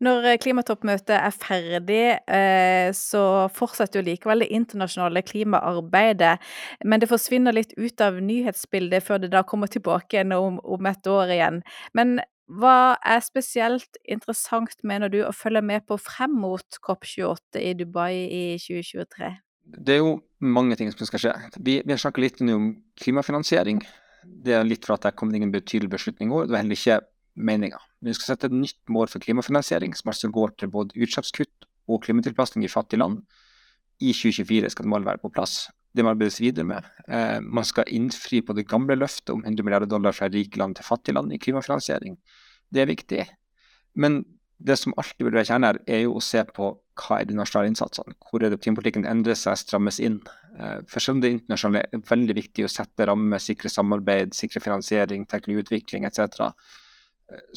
Når 0.01 0.31
eh, 0.31 0.39
klimatoppmøtet 0.41 1.13
er 1.17 1.37
ferdig, 1.37 2.05
eh, 2.25 2.89
så 2.97 3.23
fortsetter 3.53 4.01
jo 4.01 4.07
likevel 4.07 4.45
det 4.45 4.51
internasjonale 4.57 5.23
klimaarbeidet. 5.27 6.39
Men 6.85 7.03
det 7.03 7.11
forsvinner 7.11 7.57
litt 7.57 7.75
ut 7.77 8.01
av 8.05 8.21
nyhetsbildet 8.25 9.05
før 9.05 9.21
det 9.21 9.33
da 9.35 9.45
kommer 9.45 9.69
tilbake 9.69 10.25
om, 10.37 10.57
om 10.65 10.89
et 10.89 11.11
år 11.11 11.35
igjen. 11.37 11.61
Men 11.93 12.19
hva 12.51 12.97
er 13.07 13.21
spesielt 13.23 14.01
interessant, 14.11 14.75
mener 14.83 15.13
du, 15.13 15.21
å 15.23 15.37
følge 15.37 15.63
med 15.63 15.85
på 15.87 16.01
frem 16.01 16.33
mot 16.43 16.81
COP28 16.83 17.61
i 17.63 17.77
Dubai 17.79 18.15
i 18.27 18.45
2023? 18.59 19.31
Det 19.71 19.95
er 19.95 20.01
jo 20.01 20.17
mange 20.43 20.75
ting 20.81 20.91
som 20.91 21.07
skal 21.07 21.23
skje. 21.23 21.35
Vi, 21.61 21.79
vi 21.85 21.95
har 21.95 22.01
snakket 22.01 22.25
litt 22.25 22.43
om 22.49 22.73
klimafinansiering. 22.99 23.85
Det 24.25 24.57
er 24.57 24.67
litt 24.67 24.89
for 24.89 24.97
at 24.97 25.07
det 25.07 25.15
kom 25.21 25.31
ingen 25.35 25.53
betydelig 25.55 25.93
beslutning 25.93 26.33
i 26.33 26.41
år. 26.41 26.49
Det 26.49 26.57
var 26.57 26.65
heller 26.65 26.81
ikke 26.81 26.99
meninga. 27.41 27.81
Vi 28.05 28.15
skal 28.17 28.35
sette 28.35 28.51
et 28.51 28.57
nytt 28.57 28.81
mål 28.93 29.11
for 29.13 29.23
klimafinansiering, 29.23 29.95
som 29.97 30.13
altså 30.13 30.31
går 30.33 30.55
til 30.61 30.73
både 30.73 30.97
utslippskutt 30.97 31.69
og 31.91 32.03
klimatilpasning 32.05 32.65
i 32.67 32.73
fattige 32.73 33.03
land. 33.03 33.21
I 34.01 34.15
2024 34.17 34.73
skal 34.73 34.89
målet 34.89 35.11
være 35.11 35.23
på 35.25 35.33
plass. 35.35 35.69
Det 35.93 36.05
må 36.07 36.13
arbeides 36.15 36.39
videre 36.41 36.69
med. 36.69 36.87
Eh, 37.11 37.41
man 37.43 37.67
skal 37.67 37.89
innfri 37.91 38.41
på 38.47 38.55
det 38.57 38.69
gamle 38.71 38.97
løftet 38.97 39.35
om 39.35 39.43
100 39.45 39.67
milliarder 39.67 39.91
dollar 39.91 40.15
fra 40.17 40.31
rike 40.31 40.61
land 40.61 40.79
til 40.79 40.87
fattige 40.87 41.17
land 41.17 41.35
i 41.35 41.41
klimafinansiering. 41.43 42.17
Det 42.71 42.85
er 42.85 42.93
viktig. 42.93 43.25
Men 43.99 44.23
det 44.61 44.77
som 44.79 44.95
alltid 45.01 45.27
vil 45.27 45.35
være 45.35 45.49
kjernen 45.49 45.69
her, 45.71 45.81
er 45.89 46.03
jo 46.05 46.19
å 46.19 46.23
se 46.25 46.43
på 46.55 46.71
hva 47.01 47.21
er 47.21 47.29
de 47.29 47.37
nasjonale 47.37 47.71
innsatsene. 47.73 48.15
Hvor 48.29 48.45
er 48.45 48.53
det 48.53 48.61
klimapolitikken 48.61 49.07
endrer 49.09 49.39
seg, 49.39 49.57
strammes 49.59 49.99
inn. 50.05 50.21
Eh, 50.59 50.81
for 50.91 51.03
selv 51.03 51.19
om 51.19 51.25
det 51.25 51.33
internasjonale 51.35 51.87
er 51.89 52.05
veldig 52.11 52.37
viktig 52.37 52.67
å 52.67 52.73
sette 52.73 53.09
rammer, 53.09 53.43
sikre 53.43 53.73
samarbeid, 53.73 54.37
sikre 54.37 54.63
finansiering, 54.63 55.25
teknologiutvikling 55.31 56.07
etc., 56.09 56.53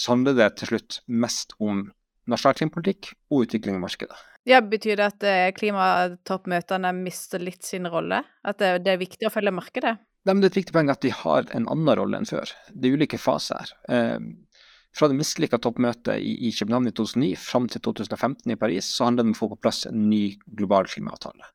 handler 0.08 0.38
det 0.38 0.50
til 0.60 0.74
slutt 0.74 1.02
mest 1.08 1.56
om 1.60 1.88
nasjonal 2.30 2.58
klimapolitikk 2.60 3.12
og 3.34 3.48
utvikling 3.48 3.78
i 3.78 3.84
markedet. 3.84 4.16
Ja, 4.48 4.60
Betyr 4.60 5.00
det 5.00 5.06
at 5.08 5.26
eh, 5.28 5.52
klimatoppmøtene 5.56 6.92
mister 6.98 7.40
litt 7.40 7.64
sin 7.64 7.88
rolle? 7.88 8.22
At 8.44 8.60
det, 8.60 8.90
er 8.92 9.00
viktig 9.00 9.28
å 9.28 9.32
følge 9.32 9.56
markedet? 9.56 9.96
Nei, 10.24 10.34
men 10.34 10.44
Det 10.44 10.50
er 10.50 10.54
et 10.54 10.62
viktig 10.62 10.76
poeng 10.76 10.92
at 10.92 11.04
de 11.04 11.12
har 11.16 11.48
en 11.56 11.68
annen 11.72 11.96
rolle 12.00 12.20
enn 12.20 12.28
før. 12.28 12.52
Det 12.72 12.90
er 12.90 12.98
ulike 12.98 13.20
faser 13.20 13.64
her. 13.64 13.74
Eh, 13.92 14.60
fra 14.94 15.10
det 15.10 15.18
mislykka 15.18 15.58
toppmøtet 15.58 16.22
i, 16.22 16.36
i, 16.48 16.52
København 16.54 16.92
i 16.92 16.94
2009 16.94 17.32
fram 17.40 17.66
til 17.72 17.82
2015 17.82 18.54
i 18.54 18.60
Paris, 18.60 18.92
så 18.94 19.08
handler 19.08 19.26
det 19.26 19.32
om 19.32 19.38
å 19.38 19.40
få 19.40 19.50
på 19.56 19.62
plass 19.64 19.88
en 19.90 20.06
ny 20.12 20.36
global 20.60 20.86
klimaavtale. 20.92 21.50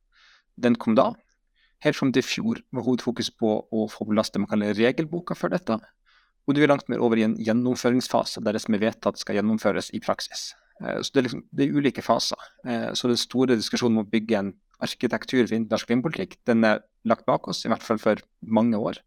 Den 0.59 0.75
kom 0.81 0.97
da. 0.99 1.13
Helt 1.85 1.95
fram 1.95 2.11
til 2.11 2.25
i 2.25 2.27
fjor 2.27 2.65
var 2.75 2.87
hovedfokus 2.89 3.31
på 3.39 3.53
å 3.63 3.87
få 3.93 4.09
på 4.09 4.17
plass 4.17 4.33
det 4.35 4.43
man 4.43 4.51
kaller 4.51 4.75
regelboka 4.75 5.37
for 5.39 5.55
dette. 5.55 5.79
Og 6.49 6.57
du 6.57 6.63
er 6.65 6.71
langt 6.71 6.89
mer 6.89 7.03
over 7.05 7.21
i 7.21 7.27
en 7.27 7.37
gjennomføringsfase, 7.37 8.41
der 8.45 8.57
det 8.57 8.63
som 8.65 8.77
er 8.77 8.83
vedtatt 8.87 9.21
skal 9.21 9.37
gjennomføres 9.39 9.93
i 9.97 10.01
praksis. 10.01 10.55
Eh, 10.81 11.03
så 11.05 11.13
det 11.13 11.21
er, 11.21 11.27
liksom, 11.29 11.45
det 11.53 11.67
er 11.67 11.77
ulike 11.77 12.05
faser. 12.05 12.49
Eh, 12.65 12.89
så 12.97 13.11
den 13.11 13.21
store 13.21 13.59
diskusjonen 13.59 14.01
om 14.01 14.07
å 14.07 14.11
bygge 14.11 14.41
en 14.41 14.55
arkitektur 14.85 15.45
for 15.45 15.69
norsk 15.69 15.93
vindpolitikk, 15.93 16.39
den 16.49 16.65
er 16.65 16.83
lagt 17.09 17.27
bak 17.29 17.51
oss, 17.51 17.65
i 17.67 17.73
hvert 17.73 17.85
fall 17.85 18.01
for 18.01 18.25
mange 18.47 18.79
år. 18.79 19.03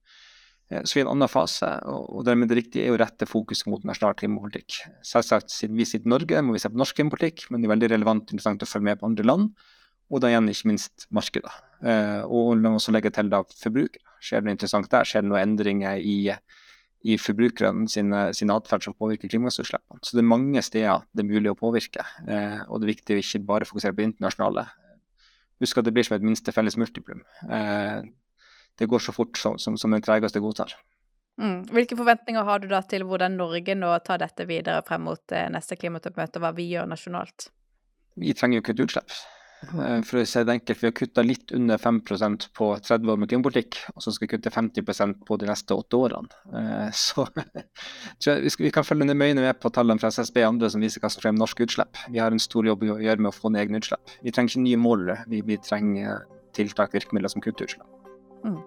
Så 0.71 0.95
vi 0.95 1.01
er 1.01 1.03
i 1.03 1.07
en 1.09 1.17
annen 1.17 1.27
fase, 1.27 1.67
og 1.91 2.21
dermed 2.23 2.47
det 2.47 2.55
riktige 2.61 2.85
er 2.87 2.93
å 2.95 2.99
rette 3.01 3.27
fokuset 3.27 3.67
mot 3.67 3.83
nasjonal 3.83 4.13
klimapolitikk. 4.15 4.77
Selvsagt, 5.03 5.51
siden 5.51 5.75
vi 5.75 5.83
sitter 5.83 6.07
i 6.07 6.13
Norge, 6.13 6.43
må 6.47 6.55
vi 6.55 6.61
se 6.63 6.71
på 6.71 6.79
norsk 6.79 6.95
klimapolitikk, 6.95 7.43
men 7.51 7.59
det 7.59 7.67
er 7.67 7.73
veldig 7.73 7.89
relevant 7.91 8.23
og 8.23 8.31
interessant 8.37 8.63
å 8.63 8.69
følge 8.69 8.87
med 8.87 9.01
på 9.01 9.09
andre 9.09 9.25
land 9.27 9.49
og 10.11 10.19
da 10.19 10.31
igjen 10.31 10.49
ikke 10.51 10.69
minst 10.71 11.05
markeder. 11.15 11.59
Eh, 11.87 12.21
og 12.27 12.59
la 12.59 12.73
oss 12.75 12.89
legge 12.91 13.13
til 13.15 13.31
da 13.31 13.41
forbrukere. 13.47 14.03
Skjer 14.21 14.41
det 14.41 14.47
noe 14.47 14.55
interessant 14.57 14.89
der? 14.91 15.07
Skjer 15.07 15.23
det 15.23 15.31
noen 15.31 15.41
endringer 15.41 16.01
i, 16.03 16.17
i 17.03 17.17
forbrukerne 17.17 17.87
sin, 17.89 18.13
sin 18.37 18.53
atferd 18.53 18.85
som 18.85 18.95
påvirker 18.97 19.31
klimagassutslippene? 19.31 20.01
Så 20.05 20.17
det 20.17 20.23
er 20.23 20.29
mange 20.29 20.61
steder 20.65 21.07
det 21.11 21.23
er 21.23 21.29
mulig 21.31 21.53
å 21.53 21.57
påvirke. 21.57 22.05
Eh, 22.27 22.61
og 22.67 22.81
det 22.81 22.87
er 22.87 22.93
viktig 22.93 23.17
å 23.17 23.23
ikke 23.23 23.43
bare 23.49 23.67
fokusere 23.69 23.95
på 23.95 24.03
det 24.03 24.09
internasjonale. 24.11 24.67
Husk 25.61 25.81
at 25.81 25.87
det 25.87 25.93
blir 25.95 26.05
som 26.07 26.17
et 26.17 26.25
minste 26.25 26.53
felles 26.53 26.77
multiplum. 26.77 27.23
Eh, 27.49 28.01
det 28.79 28.89
går 28.89 29.03
så 29.03 29.13
fort 29.13 29.37
som, 29.37 29.57
som, 29.61 29.77
som 29.77 29.93
den 29.93 30.03
tregeste 30.05 30.41
godtar. 30.41 30.73
Mm. 31.41 31.63
Hvilke 31.73 31.97
forventninger 31.97 32.45
har 32.45 32.61
du 32.61 32.67
da 32.69 32.81
til 32.85 33.05
hvordan 33.07 33.37
Norge 33.39 33.75
nå 33.77 33.91
tar 34.05 34.21
dette 34.21 34.45
videre 34.49 34.83
frem 34.85 35.05
mot 35.07 35.35
eh, 35.35 35.49
neste 35.53 35.77
klimatoppmøte, 35.79 36.37
og 36.37 36.45
hva 36.45 36.53
vi 36.57 36.67
gjør 36.69 36.89
nasjonalt? 36.91 37.49
Vi 38.19 38.33
trenger 38.37 38.59
jo 38.59 38.65
ikke 38.65 38.75
et 38.75 38.83
utslipp. 38.85 39.15
Eh, 39.61 40.01
for 40.07 40.21
å 40.21 40.25
si 40.25 40.41
det 40.43 40.55
enkelt, 40.55 40.81
Vi 40.81 40.87
har 40.87 40.95
kutta 40.97 41.23
litt 41.23 41.51
under 41.51 41.77
5% 41.77 42.47
på 42.57 42.71
30 42.81 43.11
år 43.11 43.17
med 43.17 43.29
klimapolitikk, 43.29 43.77
og 43.95 44.01
så 44.01 44.11
skal 44.11 44.27
vi 44.27 44.37
kutte 44.37 44.49
50% 44.49 45.25
på 45.25 45.37
de 45.37 45.45
neste 45.45 45.77
åtte 45.77 45.97
årene. 45.97 46.29
Eh, 46.53 46.89
så 46.91 47.27
vi 48.57 48.71
kan 48.71 48.87
følge 48.87 49.05
nøye 49.13 49.35
med 49.35 49.59
på 49.61 49.69
tallene 49.69 50.01
fra 50.01 50.09
SSB 50.09 50.41
og 50.41 50.49
andre 50.55 50.71
som 50.73 50.81
viser 50.81 51.01
hva 51.01 51.11
som 51.13 51.21
skjer 51.21 51.35
med 51.35 51.43
norske 51.43 51.65
utslipp. 51.67 52.01
Vi 52.09 52.19
har 52.19 52.31
en 52.31 52.41
stor 52.41 52.65
jobb 52.65 52.83
å 52.83 52.99
gjøre 52.99 53.21
med 53.21 53.31
å 53.31 53.37
få 53.37 53.53
ned 53.53 53.67
egne 53.67 53.81
utslipp. 53.83 54.17
Vi 54.23 54.33
trenger 54.33 54.55
ikke 54.55 54.65
nye 54.65 54.81
målere, 54.81 55.17
vi, 55.29 55.57
trenger 55.61 56.25
tiltak, 56.57 56.93
virkemidler 56.97 57.31
som 57.31 57.41
kutter 57.41 57.69
utslipp. 57.69 57.87
Mm. 58.43 58.61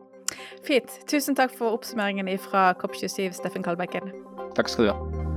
Fint. 0.65 1.01
Tusen 1.11 1.37
takk 1.37 1.53
for 1.53 1.75
oppsummeringen 1.77 2.31
fra 2.41 2.71
COP27, 2.81 3.35
Steffen 3.37 3.67
Kalbekken. 3.67 4.15
Takk 4.55 4.71
skal 4.71 4.89
du 4.89 4.95
ha. 4.95 5.34